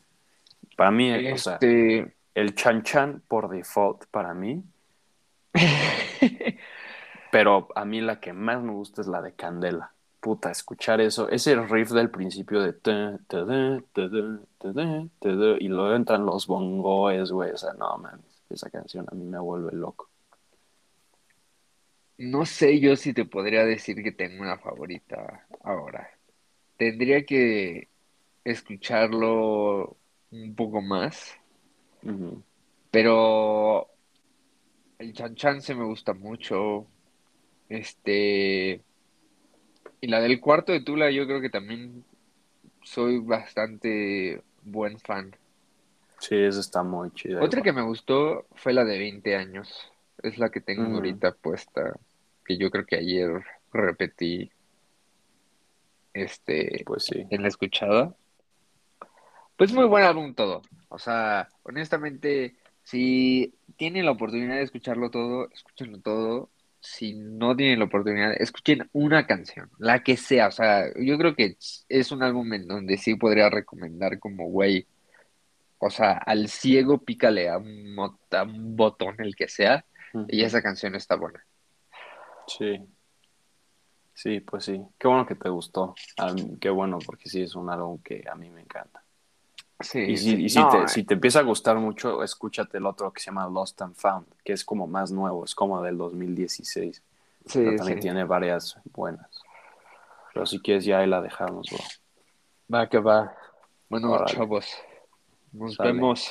[0.77, 4.63] Para mí, o sea, Este, el Chan Chan por default para mí,
[7.31, 9.93] pero a mí la que más me gusta es la de Candela.
[10.21, 13.81] Puta, escuchar eso, ese riff del principio de ta, ta, ta,
[15.61, 19.39] y luego entran los bongoes, güey, o sea, no mames, esa canción a mí me
[19.39, 20.09] vuelve loco.
[22.19, 26.11] no sé yo si te podría decir que tengo una favorita ahora.
[26.77, 27.89] Tendría que
[28.45, 29.97] escucharlo
[30.31, 31.37] un poco más,
[32.91, 33.89] pero
[34.99, 36.87] el Chan Chan se me gusta mucho.
[37.69, 38.81] Este,
[40.01, 42.05] y la del cuarto de Tula yo creo que también
[42.83, 45.35] soy bastante buen fan.
[46.19, 47.43] Sí, esa está muy chida.
[47.43, 49.91] Otra que me gustó fue la de 20 años.
[50.23, 50.95] Es la que tengo Ujú.
[50.97, 51.99] ahorita puesta,
[52.45, 54.51] que yo creo que ayer repetí
[56.15, 57.27] este Pues sí.
[57.31, 58.15] en la escuchada.
[59.57, 60.63] Pues muy buen álbum todo.
[60.89, 62.57] O sea, honestamente,
[62.87, 66.51] si tienen la oportunidad de escucharlo todo, escúchenlo todo.
[66.81, 70.47] Si no tienen la oportunidad, escuchen una canción, la que sea.
[70.47, 71.57] O sea, yo creo que
[71.89, 74.87] es un álbum en donde sí podría recomendar como, güey,
[75.79, 79.85] o sea, al ciego pícale a un, mo- a un botón, el que sea,
[80.29, 81.45] y esa canción está buena.
[82.47, 82.81] Sí.
[84.15, 84.81] Sí, pues sí.
[84.99, 85.95] Qué bueno que te gustó.
[86.61, 89.03] qué bueno, porque sí es un álbum que a mí me encanta.
[89.81, 90.89] Sí, y si, y si, te, eh.
[90.89, 94.27] si, te, empieza a gustar mucho, escúchate el otro que se llama Lost and Found,
[94.43, 97.03] que es como más nuevo, es como del 2016.
[97.45, 99.29] Sí, pero también tiene varias buenas.
[100.33, 101.81] Pero si quieres ya ahí la dejamos, bro.
[102.73, 103.35] Va que va.
[103.89, 104.67] Bueno, chavos.
[105.53, 106.31] Nos vemos.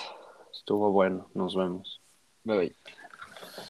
[0.52, 2.02] Estuvo bueno, nos vemos.
[2.44, 2.96] Bye bye.